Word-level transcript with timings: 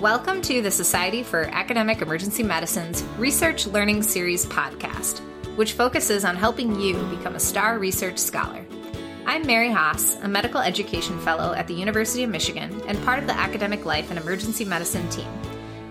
Welcome 0.00 0.40
to 0.42 0.62
the 0.62 0.70
Society 0.70 1.22
for 1.22 1.42
Academic 1.42 2.00
Emergency 2.00 2.42
Medicine's 2.42 3.02
Research 3.18 3.66
Learning 3.66 4.02
Series 4.02 4.46
podcast, 4.46 5.18
which 5.56 5.74
focuses 5.74 6.24
on 6.24 6.36
helping 6.36 6.80
you 6.80 6.94
become 7.08 7.34
a 7.34 7.38
star 7.38 7.78
research 7.78 8.16
scholar. 8.16 8.64
I'm 9.26 9.46
Mary 9.46 9.70
Haas, 9.70 10.16
a 10.22 10.26
medical 10.26 10.62
education 10.62 11.20
fellow 11.20 11.52
at 11.52 11.66
the 11.66 11.74
University 11.74 12.22
of 12.22 12.30
Michigan 12.30 12.80
and 12.86 12.98
part 13.04 13.18
of 13.18 13.26
the 13.26 13.36
Academic 13.36 13.84
Life 13.84 14.10
in 14.10 14.16
Emergency 14.16 14.64
Medicine 14.64 15.06
team. 15.10 15.28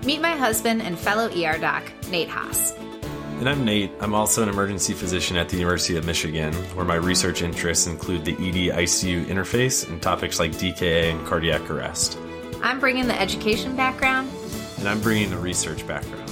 Meet 0.04 0.22
my 0.22 0.36
husband 0.36 0.82
and 0.82 0.98
fellow 0.98 1.28
ER 1.28 1.60
doc, 1.60 1.84
Nate 2.10 2.30
Haas. 2.30 2.72
And 3.38 3.48
I'm 3.48 3.64
Nate. 3.64 3.92
I'm 4.00 4.16
also 4.16 4.42
an 4.42 4.50
emergency 4.50 4.96
physician 4.96 5.38
at 5.38 5.50
the 5.50 5.58
University 5.58 5.98
of 5.98 6.06
Michigan, 6.08 6.52
where 6.74 6.84
my 6.84 6.96
research 6.96 7.44
interests 7.44 7.86
include 7.86 8.26
the 8.26 8.34
ED 8.34 8.76
ICU 8.76 9.26
interface 9.26 9.88
and 9.88 10.02
topics 10.02 10.40
like 10.40 10.54
DKA 10.54 11.12
and 11.12 11.28
cardiac 11.28 11.70
arrest. 11.70 12.18
I'm 12.62 12.80
bringing 12.80 13.08
the 13.08 13.20
education 13.20 13.76
background. 13.76 14.32
And 14.78 14.88
I'm 14.88 15.02
bringing 15.02 15.30
the 15.30 15.38
research 15.38 15.88
background. 15.88 16.30